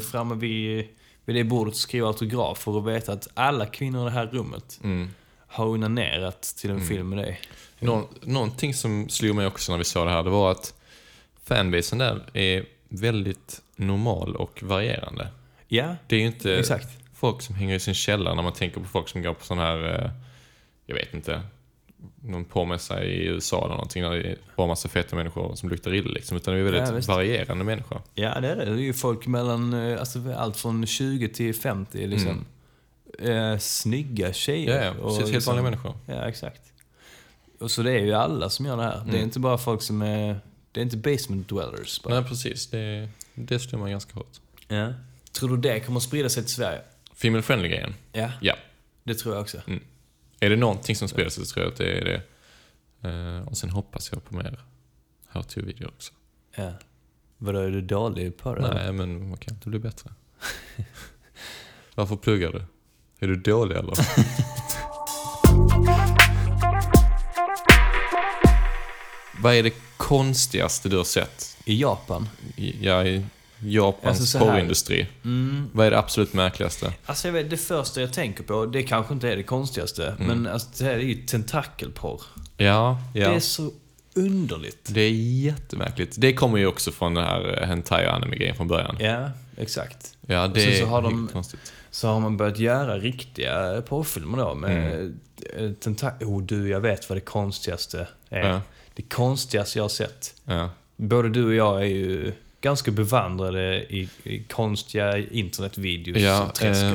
framme 0.00 0.34
vid, 0.34 0.86
vid 1.28 1.36
det 1.36 1.44
bordet 1.44 1.76
skriva 1.76 2.06
autografer 2.06 2.72
och 2.72 2.88
veta 2.88 3.12
att 3.12 3.28
alla 3.34 3.66
kvinnor 3.66 4.00
i 4.02 4.04
det 4.04 4.10
här 4.10 4.26
rummet 4.26 4.80
Mm. 4.84 5.10
har 5.46 5.66
onanerat 5.66 6.42
till 6.42 6.70
en 6.70 6.80
film 6.80 7.08
med 7.08 7.18
dig. 7.18 7.40
Nå- 7.78 8.08
någonting 8.22 8.74
som 8.74 9.08
slog 9.08 9.36
mig 9.36 9.46
också 9.46 9.72
när 9.72 9.78
vi 9.78 9.84
såg 9.84 10.06
det 10.06 10.10
här, 10.10 10.22
det 10.22 10.30
var 10.30 10.50
att 10.50 10.74
fanbasen 11.44 11.98
där 11.98 12.22
är 12.36 12.64
väldigt 12.88 13.60
normal 13.76 14.36
och 14.36 14.62
varierande. 14.62 15.28
Ja, 15.68 15.96
Det 16.06 16.16
är 16.16 16.20
ju 16.20 16.26
inte 16.26 16.58
exakt. 16.58 16.88
folk 17.14 17.42
som 17.42 17.54
hänger 17.54 17.74
i 17.74 17.80
sin 17.80 17.94
källare 17.94 18.34
när 18.34 18.42
man 18.42 18.52
tänker 18.52 18.80
på 18.80 18.86
folk 18.88 19.08
som 19.08 19.22
går 19.22 19.34
på 19.34 19.44
sån 19.44 19.58
här, 19.58 20.04
eh, 20.04 20.10
jag 20.86 20.94
vet 20.94 21.14
inte, 21.14 21.42
någon 22.22 22.44
påmässa 22.44 23.04
i 23.04 23.24
USA 23.26 23.58
eller 23.64 23.74
någonting 23.74 24.02
där 24.02 24.10
det 24.10 24.36
bara 24.56 24.66
massa 24.66 24.88
feta 24.88 25.16
människor 25.16 25.54
som 25.54 25.68
luktar 25.68 25.94
illa 25.94 26.10
liksom. 26.10 26.36
Utan 26.36 26.54
det 26.54 26.60
är 26.60 26.64
väldigt 26.64 27.08
Ja, 27.08 27.14
varierande 27.14 27.64
människor. 27.64 28.02
Ja, 28.14 28.40
det 28.40 28.48
är 28.48 28.56
det. 28.56 28.64
Det 28.64 28.70
är 28.70 28.76
ju 28.76 28.92
folk 28.92 29.26
mellan, 29.26 29.72
eh, 29.72 30.00
alltså 30.00 30.32
allt 30.36 30.56
från 30.56 30.86
20 30.86 31.28
till 31.28 31.54
50 31.54 32.06
liksom. 32.06 32.44
Eh, 33.18 33.58
snygga 33.58 34.32
tjejer. 34.32 34.76
Mm. 34.82 34.84
Ja, 34.86 34.94
ja. 34.98 35.04
och 35.04 35.08
Precis, 35.08 35.20
helt 35.20 35.32
liksom- 35.34 35.54
vanliga 35.54 35.70
människor. 35.70 35.94
Ja, 36.06 36.28
exakt. 36.28 36.62
Och 37.60 37.70
så 37.70 37.82
det 37.82 37.92
är 37.92 38.04
ju 38.04 38.12
alla 38.14 38.50
som 38.50 38.66
gör 38.66 38.76
det 38.76 38.82
här. 38.82 38.96
Det 39.04 39.10
är 39.10 39.14
Mm. 39.14 39.22
inte 39.22 39.38
bara 39.40 39.58
folk 39.58 39.82
som 39.82 40.02
är, 40.02 40.40
det 40.72 40.80
är 40.80 40.84
inte 40.84 40.96
basement 40.96 41.48
dwellers 41.48 42.02
bara. 42.02 42.20
Nej, 42.20 42.28
precis. 42.28 42.66
Det, 42.66 43.08
det 43.34 43.58
stämmer 43.58 43.88
ganska 43.88 44.14
hårt. 44.14 44.40
Ja. 44.68 44.92
Tror 45.32 45.48
du 45.48 45.56
det 45.56 45.80
kommer 45.80 45.96
att 45.96 46.02
sprida 46.02 46.28
sig 46.28 46.42
till 46.42 46.52
Sverige? 46.54 46.80
Female 47.14 47.42
friendly-grejen? 47.42 47.94
Ja, 48.12 48.30
Ja. 48.40 48.54
det 49.04 49.14
tror 49.14 49.34
jag 49.34 49.42
också. 49.42 49.58
Är 50.40 50.50
det 50.50 50.56
någonting 50.56 50.96
som 50.96 51.08
sig 51.08 51.30
så 51.30 51.44
tror 51.44 51.64
jag 51.64 51.72
att 51.72 51.78
det 51.78 51.98
är 51.98 52.04
det. 52.04 52.22
Eh, 53.08 53.48
och 53.48 53.56
sen 53.56 53.70
hoppas 53.70 54.12
jag 54.12 54.24
på 54.24 54.36
mer 54.36 54.64
how 55.28 55.42
to-videor 55.42 55.88
också. 55.88 56.12
Ja. 56.56 56.72
Vadå, 57.36 57.58
är 57.58 57.70
du 57.70 57.80
dålig 57.80 58.36
på 58.36 58.54
det? 58.54 58.74
Nej, 58.74 58.92
men 58.92 59.28
man 59.28 59.38
kan 59.38 59.54
inte 59.54 59.68
bli 59.68 59.78
bättre. 59.78 60.10
Varför 61.94 62.16
pluggar 62.16 62.52
du? 62.52 62.62
Är 63.18 63.28
du 63.28 63.36
dålig 63.36 63.76
eller? 63.76 63.94
Vad 69.42 69.54
är 69.54 69.62
det 69.62 69.74
konstigaste 69.96 70.88
du 70.88 70.96
har 70.96 71.04
sett? 71.04 71.58
I 71.64 71.80
Japan? 71.80 72.28
I, 72.56 72.86
ja, 72.86 73.04
i 73.04 73.24
Japans 73.60 74.20
Alltså 74.20 74.38
porrindustri. 74.38 75.06
Mm. 75.24 75.70
Vad 75.72 75.86
är 75.86 75.90
det 75.90 75.98
absolut 75.98 76.32
märkligaste? 76.32 76.92
Alltså 77.06 77.28
jag 77.28 77.32
vet, 77.32 77.50
det 77.50 77.56
första 77.56 78.00
jag 78.00 78.12
tänker 78.12 78.44
på, 78.44 78.66
det 78.66 78.82
kanske 78.82 79.14
inte 79.14 79.32
är 79.32 79.36
det 79.36 79.42
konstigaste, 79.42 80.14
men 80.18 80.46
alltså, 80.46 80.68
det 80.78 80.84
här 80.84 80.94
är 80.94 80.98
ju 80.98 81.14
tentakelporr. 81.14 82.22
Ja, 82.56 82.98
ja. 83.14 83.28
Det 83.28 83.36
är 83.36 83.40
så 83.40 83.70
underligt. 84.14 84.88
Det 84.94 85.00
är 85.00 85.12
jättemärkligt. 85.12 86.14
Det 86.18 86.32
kommer 86.32 86.58
ju 86.58 86.66
också 86.66 86.92
från 86.92 87.14
den 87.14 87.24
här 87.24 87.62
eh, 87.62 87.66
hentai 87.68 88.06
och 88.06 88.14
anime-grejen 88.14 88.56
från 88.56 88.68
början. 88.68 88.96
Ja, 89.00 89.30
exakt. 89.56 90.16
Ja, 90.26 90.44
Och 90.44 90.50
det 90.50 90.60
sen 90.60 90.78
så 90.78 90.86
har 90.86 91.02
de- 91.02 91.28
konstigt. 91.32 91.72
Så 91.90 92.08
har 92.08 92.20
man 92.20 92.36
börjat 92.36 92.58
göra 92.58 92.98
riktiga 92.98 93.82
porrfilmer 93.88 94.38
då 94.38 94.54
med 94.54 95.10
mm. 95.56 95.74
tentakel... 95.74 96.28
Oh 96.28 96.42
du, 96.42 96.68
jag 96.68 96.80
vet 96.80 97.08
vad 97.08 97.16
det 97.16 97.20
konstigaste 97.20 98.08
är. 98.28 98.48
Ja. 98.48 98.60
Det 98.94 99.02
konstigaste 99.02 99.78
jag 99.78 99.84
har 99.84 99.88
sett. 99.88 100.34
Ja. 100.44 100.70
Både 100.96 101.28
du 101.28 101.46
och 101.46 101.54
jag 101.54 101.80
är 101.80 101.86
ju 101.86 102.32
ganska 102.60 102.90
bevandrade 102.90 103.82
i, 103.82 104.08
i 104.22 104.42
konstiga 104.44 105.18
internetvideos. 105.18 106.18
Ja, 106.22 106.52
eh. 106.62 106.94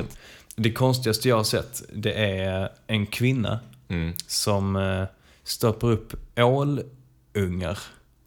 Det 0.55 0.71
konstigaste 0.71 1.29
jag 1.29 1.35
har 1.35 1.43
sett, 1.43 1.83
det 1.93 2.13
är 2.13 2.69
en 2.87 3.05
kvinna 3.05 3.59
Mm. 3.87 4.13
som 4.27 4.75
eh, 4.75 5.03
stoppar 5.43 5.87
upp 5.91 6.13
ålungar 6.37 7.79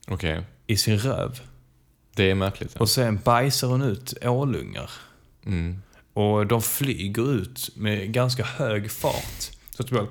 Okej. 0.09 0.42
i 0.66 0.77
sin 0.77 0.99
röv. 0.99 1.40
Det 2.14 2.31
är 2.31 2.35
märkligt. 2.35 2.70
Ja. 2.75 2.81
Och 2.81 2.88
sen 2.90 3.20
bajsar 3.25 3.68
hon 3.68 3.83
ut 3.83 4.14
ålungar. 4.25 4.90
Mm. 5.46 5.83
Och 6.12 6.46
de 6.46 6.62
flyger 6.62 7.33
ut 7.35 7.70
med 7.77 8.12
ganska 8.12 8.44
hög 8.44 8.90
fart. 8.90 9.51
Så 9.70 9.83
att 9.83 9.88
det 9.88 9.94
bara... 9.94 10.07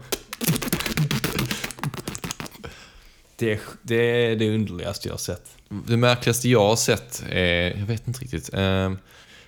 Det 3.35 3.53
är, 3.53 3.59
det 3.81 3.95
är 3.95 4.35
det 4.35 4.55
underligaste 4.55 5.07
jag 5.07 5.13
har 5.13 5.17
sett. 5.17 5.57
Det 5.87 5.97
märkligaste 5.97 6.49
jag 6.49 6.67
har 6.67 6.75
sett 6.75 7.23
är, 7.29 7.79
jag 7.79 7.85
vet 7.85 8.07
inte 8.07 8.19
riktigt. 8.19 8.53
Eh, 8.53 8.91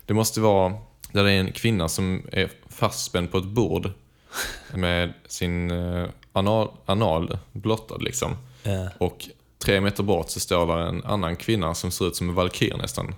det 0.05 0.13
måste 0.13 0.41
vara 0.41 0.73
där 1.11 1.23
det 1.23 1.31
är 1.31 1.39
en 1.39 1.51
kvinna 1.51 1.89
som 1.89 2.27
är 2.31 2.49
fastspänd 2.69 3.31
på 3.31 3.37
ett 3.37 3.45
bord 3.45 3.91
med 4.73 5.13
sin 5.27 5.71
eh, 5.71 6.05
anal, 6.33 6.69
anal 6.85 7.37
blottad 7.51 7.97
liksom. 7.97 8.35
Ja. 8.63 8.89
Och 8.97 9.29
tre 9.65 9.81
meter 9.81 10.03
bort 10.03 10.29
så 10.29 10.39
står 10.39 10.67
där 10.67 10.77
en 10.77 11.03
annan 11.03 11.35
kvinna 11.35 11.75
som 11.75 11.91
ser 11.91 12.07
ut 12.07 12.15
som 12.15 12.29
en 12.29 12.35
valkyr 12.35 12.77
nästan. 12.77 13.15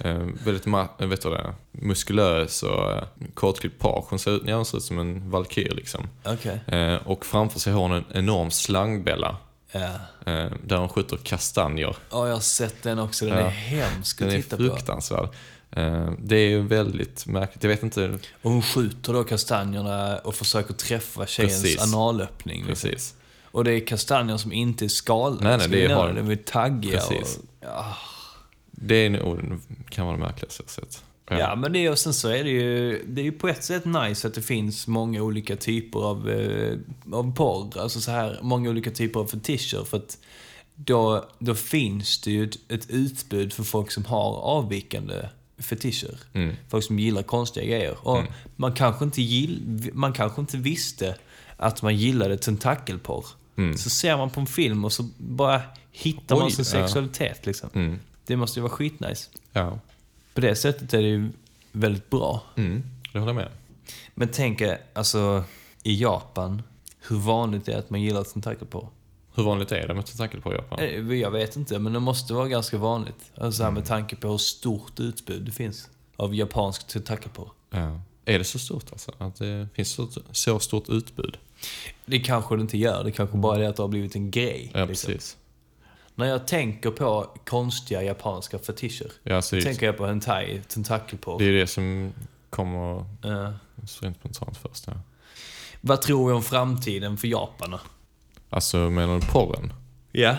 Eh, 0.00 0.26
väldigt 0.44 0.66
eh, 0.66 1.06
vet 1.06 1.22
du 1.22 1.30
det, 1.30 1.54
muskulös 1.70 2.62
och 2.62 2.90
eh, 2.90 3.04
kortklippt 3.34 3.78
page. 3.78 4.04
Hon 4.08 4.18
ser, 4.18 4.30
ut, 4.30 4.42
ja, 4.46 4.56
hon 4.56 4.64
ser 4.64 4.78
ut 4.78 4.84
som 4.84 4.98
en 4.98 5.30
valkyr 5.30 5.72
liksom. 5.74 6.08
Okej. 6.24 6.60
Eh, 6.66 6.94
och 6.94 7.26
framför 7.26 7.60
sig 7.60 7.72
har 7.72 7.80
hon 7.80 7.92
en 7.92 8.04
enorm 8.14 8.50
slangbella. 8.50 9.36
Eh, 9.84 10.50
där 10.64 10.76
de 10.76 10.88
skjuter 10.88 11.16
kastanjer. 11.16 11.96
Ja, 12.10 12.26
jag 12.26 12.34
har 12.34 12.40
sett 12.40 12.82
den 12.82 12.98
också. 12.98 13.24
Den 13.26 13.34
Ja. 13.38 13.44
är 13.46 13.50
hemsk 13.50 14.18
Den 14.18 14.28
att 14.28 14.34
är 14.34 14.42
titta 14.42 14.56
på. 14.56 14.62
fruktansvärd. 14.62 15.28
Eh, 15.70 16.10
det 16.18 16.36
är 16.36 16.48
ju 16.48 16.62
väldigt 16.62 17.26
märkligt. 17.26 17.62
Jag 17.64 17.70
vet 17.70 17.82
inte 17.82 18.18
Och 18.42 18.50
hon 18.50 18.62
skjuter 18.62 19.12
då 19.12 19.24
kastanjerna 19.24 20.18
och 20.18 20.34
försöker 20.34 20.74
träffa 20.74 21.26
tjejens 21.26 21.62
Precis. 21.62 21.94
analöppning. 21.94 22.64
Liksom. 22.66 22.90
precis. 22.90 23.14
Och 23.44 23.64
det 23.64 23.72
är 23.72 23.86
kastanjer 23.86 24.36
som 24.36 24.52
inte 24.52 24.84
är 24.84 24.88
skalade. 24.88 25.44
Nej, 25.44 25.58
nej, 25.58 25.68
det 25.68 25.76
vi 25.88 25.92
har- 25.92 26.12
De 26.12 26.30
är 26.30 26.36
taggiga. 26.36 27.00
Precis. 27.00 27.36
Och, 27.38 27.44
ja. 27.60 27.96
Det 28.70 28.94
är 28.94 29.10
nog, 29.10 29.60
kan 29.90 30.06
vara 30.06 30.16
det 30.16 30.22
märkligaste 30.22 30.62
jag 30.62 30.70
sett. 30.70 31.02
Ja, 31.28 31.56
men 31.56 31.72
det 31.72 31.78
är, 31.78 31.90
och 31.90 31.98
sen 31.98 32.14
så 32.14 32.28
är 32.28 32.44
det 32.44 32.50
ju, 32.50 33.02
det 33.06 33.20
är 33.20 33.24
ju 33.24 33.32
på 33.32 33.48
ett 33.48 33.64
sätt 33.64 33.84
nice 33.84 34.28
att 34.28 34.34
det 34.34 34.42
finns 34.42 34.86
många 34.86 35.22
olika 35.22 35.56
typer 35.56 35.98
av, 35.98 36.30
eh, 36.30 36.78
av 37.12 37.34
porr. 37.34 37.78
Alltså 37.80 38.00
så 38.00 38.10
här, 38.10 38.38
många 38.42 38.70
olika 38.70 38.90
typer 38.90 39.20
av 39.20 39.26
fetischer. 39.26 39.84
För 39.84 39.96
att 39.96 40.18
då, 40.74 41.28
då 41.38 41.54
finns 41.54 42.20
det 42.20 42.30
ju 42.30 42.44
ett, 42.44 42.72
ett 42.72 42.90
utbud 42.90 43.52
för 43.52 43.62
folk 43.62 43.90
som 43.90 44.04
har 44.04 44.36
avvikande 44.36 45.28
fetischer. 45.58 46.18
Mm. 46.32 46.56
Folk 46.68 46.84
som 46.84 46.98
gillar 46.98 47.22
konstiga 47.22 47.66
grejer. 47.66 47.96
Och 48.08 48.22
man, 48.56 48.72
kanske 48.72 49.04
inte 49.04 49.22
gill, 49.22 49.90
man 49.92 50.12
kanske 50.12 50.40
inte 50.40 50.56
visste 50.56 51.16
att 51.56 51.82
man 51.82 51.96
gillade 51.96 52.38
tentakelporr. 52.38 53.26
Så 53.76 53.90
ser 53.90 54.16
man 54.16 54.30
på 54.30 54.40
en 54.40 54.46
film 54.46 54.84
och 54.84 54.92
så 54.92 55.08
bara 55.18 55.62
hittar 55.92 56.36
man 56.36 56.44
Oj, 56.44 56.50
sin 56.50 56.64
ja. 56.64 56.70
sexualitet. 56.70 57.46
Liksom. 57.46 57.70
Mm. 57.74 57.98
Det 58.26 58.36
måste 58.36 58.58
ju 58.58 58.62
vara 58.62 58.72
skitnice. 58.72 59.30
Ja, 59.52 59.78
På 60.36 60.42
det 60.42 60.56
sättet 60.56 60.94
är 60.94 61.02
det 61.02 61.08
ju 61.08 61.28
väldigt 61.72 62.10
bra. 62.10 62.42
mm, 62.56 62.82
det 63.12 63.18
håller 63.18 63.32
jag 63.32 63.36
med. 63.36 63.48
Men 64.14 64.28
tänk 64.32 64.60
er, 64.60 64.80
alltså 64.92 65.44
i 65.82 66.02
Japan, 66.02 66.62
hur 67.08 67.16
vanligt 67.16 67.64
det 67.64 67.72
är 67.72 67.78
att 67.78 67.90
man 67.90 68.02
gillar 68.02 68.24
tentakelporr. 68.24 68.88
Hur 69.34 69.42
vanligt 69.42 69.72
är 69.72 69.88
det 69.88 69.94
med 69.94 70.06
tentakelporr 70.06 70.52
i 70.52 70.56
Japan? 70.56 70.78
Eh, 70.78 71.18
Jag 71.20 71.30
vet 71.30 71.56
inte, 71.56 71.78
men 71.78 71.92
det 71.92 72.00
måste 72.00 72.34
vara 72.34 72.48
ganska 72.48 72.78
vanligt. 72.78 73.32
Alltså 73.36 73.62
här 73.62 73.70
med 73.70 73.84
tanke 73.84 74.16
på 74.16 74.28
hur 74.28 74.38
stort 74.38 75.00
utbud 75.00 75.42
det 75.42 75.52
finns 75.52 75.88
av 76.16 76.34
japansk 76.34 76.86
tentakelporr. 76.86 77.50
Ja. 77.70 78.00
Är 78.24 78.38
det 78.38 78.44
så 78.44 78.58
stort 78.58 78.92
alltså? 78.92 79.12
Att 79.18 79.36
det 79.36 79.68
finns 79.74 79.88
så, 79.88 80.08
så 80.32 80.58
stort 80.58 80.88
utbud? 80.88 81.36
Det 82.06 82.18
kanske 82.18 82.56
det 82.56 82.62
inte 82.62 82.78
gör, 82.78 83.04
det 83.04 83.12
kanske 83.12 83.36
bara 83.36 83.56
är 83.56 83.60
det 83.60 83.68
att 83.68 83.76
det 83.76 83.82
har 83.82 83.88
blivit 83.88 84.14
en 84.14 84.30
grej. 84.30 84.70
Ja, 84.74 84.84
liksom. 84.84 85.08
precis. 85.12 85.36
När 86.18 86.26
jag 86.26 86.46
tänker 86.46 86.90
på 86.90 87.26
konstiga 87.44 88.02
japanska 88.02 88.58
fetischer, 88.58 89.12
Ja, 89.22 89.42
så 89.42 89.60
tänker 89.60 89.86
jag 89.86 89.96
på 89.96 90.06
hentai, 90.06 90.62
tentakelporr. 90.68 91.38
det 91.38 91.44
är 91.44 91.52
det 91.52 91.66
som 91.66 92.12
kommer 92.50 93.04
Ja. 93.22 93.52
rent 94.00 94.16
spontant 94.18 94.56
först. 94.56 94.84
Ja. 94.86 94.92
Vad 95.80 96.02
tror 96.02 96.26
vi 96.28 96.32
om 96.34 96.42
framtiden 96.42 97.16
för 97.16 97.28
Japan 97.28 97.70
då? 97.70 97.80
Alltså, 98.50 98.76
menar 98.76 99.14
du 99.20 99.26
porren? 99.26 99.72
Ja. 100.12 100.36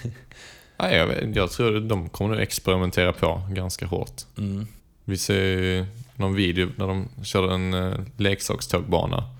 Nej, 0.76 0.96
jag, 0.96 1.06
vet, 1.06 1.36
jag 1.36 1.50
tror 1.50 1.80
de 1.80 2.08
kommer 2.08 2.30
nog 2.34 2.40
experimentera 2.42 3.12
på 3.12 3.42
ganska 3.50 3.86
hårt. 3.86 4.22
Mm. 4.38 4.66
Vi 5.04 5.18
ser 5.18 5.34
ju 5.44 5.86
någon 6.16 6.34
video 6.34 6.68
när 6.76 6.86
de 6.86 7.08
körde 7.24 7.54
en 7.54 7.74
eh, 7.74 7.98
leksakstågbana. 8.16 9.24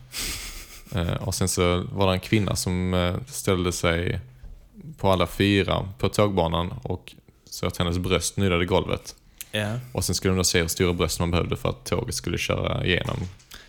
Eh, 0.95 1.13
och 1.15 1.35
sen 1.35 1.49
så 1.49 1.83
var 1.93 2.07
det 2.07 2.13
en 2.13 2.21
kvinna 2.21 2.57
som 2.57 2.95
eh, 2.95 3.15
ställde 3.27 3.73
sig 3.73 4.21
på 4.99 5.11
alla 5.11 5.27
fyra 5.27 5.89
på 5.99 6.09
tågbanan 6.09 6.75
och 6.83 7.15
så 7.51 7.67
att 7.67 7.77
hennes 7.77 7.99
bröst 7.99 8.37
nuddade 8.37 8.65
golvet. 8.67 9.15
ja. 9.53 9.79
Och 9.93 10.05
sen 10.05 10.15
skulle 10.15 10.33
de 10.33 10.37
då 10.39 10.45
se 10.45 10.61
hur 10.61 10.69
stora 10.69 10.93
bröst 10.93 11.21
man 11.21 11.31
behövde 11.31 11.57
för 11.57 11.69
att 11.69 11.85
tåget 11.85 12.15
skulle 12.15 12.39
köra 12.39 12.87
igenom. 12.87 13.17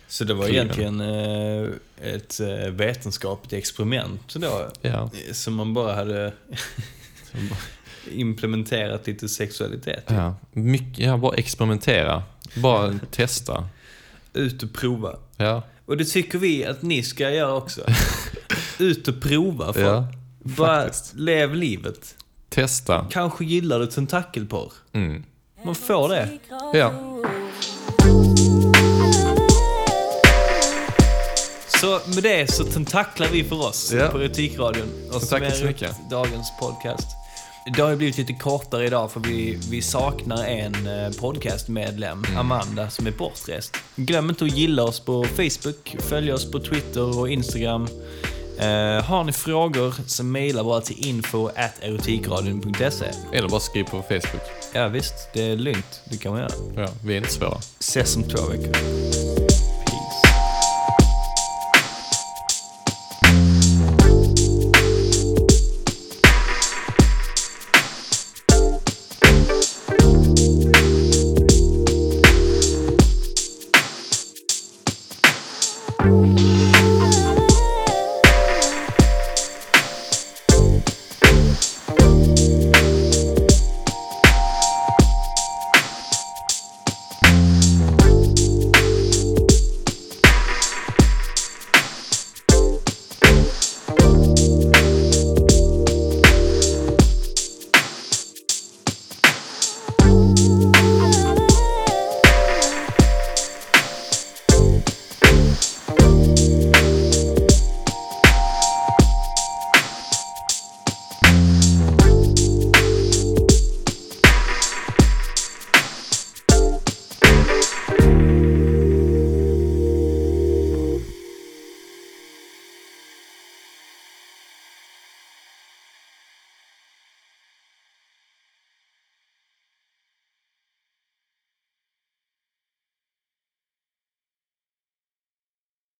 Så 0.08 0.24
det 0.24 0.34
var 0.34 0.46
Kliven. 0.46 0.64
egentligen 0.64 1.00
eh, 1.00 1.68
ett 2.14 2.40
eh, 2.40 2.70
vetenskapligt 2.70 3.52
experiment 3.52 4.34
då, 4.34 4.68
eh, 4.82 5.08
som 5.32 5.54
man 5.54 5.74
bara 5.74 5.94
hade 5.94 6.32
implementerat 8.10 9.06
lite 9.06 9.28
sexualitet 9.28 10.10
i. 10.10 10.14
Ja, 10.14 10.34
mycket, 10.52 10.98
ja, 10.98 11.16
bara 11.16 11.36
experimentera. 11.36 12.22
Bara 12.56 12.98
testa. 13.10 13.68
Ut 14.32 14.62
och 14.62 14.72
prova. 14.72 15.16
Ja, 15.36 15.62
Och 15.86 15.96
det 15.96 16.04
tycker 16.04 16.38
vi 16.38 16.64
att 16.64 16.82
ni 16.82 17.02
ska 17.02 17.30
göra 17.30 17.54
också. 17.54 17.80
Ut 18.78 19.08
och 19.08 19.22
prova. 19.22 19.72
För 19.72 19.80
Ja, 19.80 20.06
bara 20.44 20.82
faktiskt. 20.82 21.14
lev 21.14 21.54
livet. 21.54 22.14
testa. 22.48 23.06
Kanske 23.10 23.44
gillar 23.44 23.78
du 23.80 23.86
tentakelporr. 23.86 24.72
Mm. 24.92 25.24
Man 25.64 25.74
får 25.74 26.08
det. 26.08 26.28
Ja. 26.74 26.92
Så 31.80 32.00
med 32.14 32.22
det 32.22 32.52
så 32.52 32.64
tentaklar 32.64 33.28
vi 33.32 33.44
för 33.44 33.66
oss 33.66 33.92
Ja. 33.92 34.08
på 34.08 34.18
Erotikradion. 34.18 34.88
Och 35.12 35.20
Så 35.20 35.26
summerar 35.26 35.66
mycket. 35.66 35.96
dagens 36.10 36.52
podcast. 36.60 37.06
Det 37.76 37.82
har 37.82 37.90
ju 37.90 37.96
blivit 37.96 38.18
lite 38.18 38.32
kortare 38.32 38.86
idag 38.86 39.12
för 39.12 39.20
vi, 39.20 39.58
vi 39.70 39.82
saknar 39.82 40.44
en 40.44 40.86
eh, 40.86 41.10
podcastmedlem, 41.20 42.24
Mm. 42.24 42.36
Amanda, 42.38 42.90
som 42.90 43.06
är 43.06 43.10
bortrest. 43.10 43.76
Glöm 43.96 44.28
inte 44.30 44.44
att 44.44 44.56
gilla 44.56 44.82
oss 44.82 45.00
på 45.00 45.24
Facebook, 45.24 45.96
följ 45.98 46.32
oss 46.32 46.50
på 46.50 46.58
Twitter 46.60 47.18
och 47.18 47.28
Instagram. 47.30 47.88
Uh, 48.58 49.02
har 49.02 49.24
ni 49.24 49.32
frågor 49.32 49.94
så 50.06 50.24
mejla 50.24 50.64
bara 50.64 50.80
till 50.80 51.08
info 51.08 51.46
at 51.46 51.82
erotikradion.se. 51.82 53.06
Eller 53.32 53.48
bara 53.48 53.60
skriv 53.60 53.84
på 53.84 54.02
Facebook. 54.02 54.42
Ja 54.72 54.88
visst, 54.88 55.14
det 55.32 55.42
är 55.42 55.56
lugnt. 55.56 56.00
Det 56.10 56.16
kan 56.16 56.32
man 56.32 56.40
göra. 56.40 56.52
Ja, 56.76 56.88
vi 57.04 57.12
är 57.12 57.16
inte 57.16 57.32
svåra. 57.32 57.58
Ses 57.80 58.16
om 58.16 58.22
två 58.22 58.46
veckor. 58.46 58.72
Peace. 59.84 60.14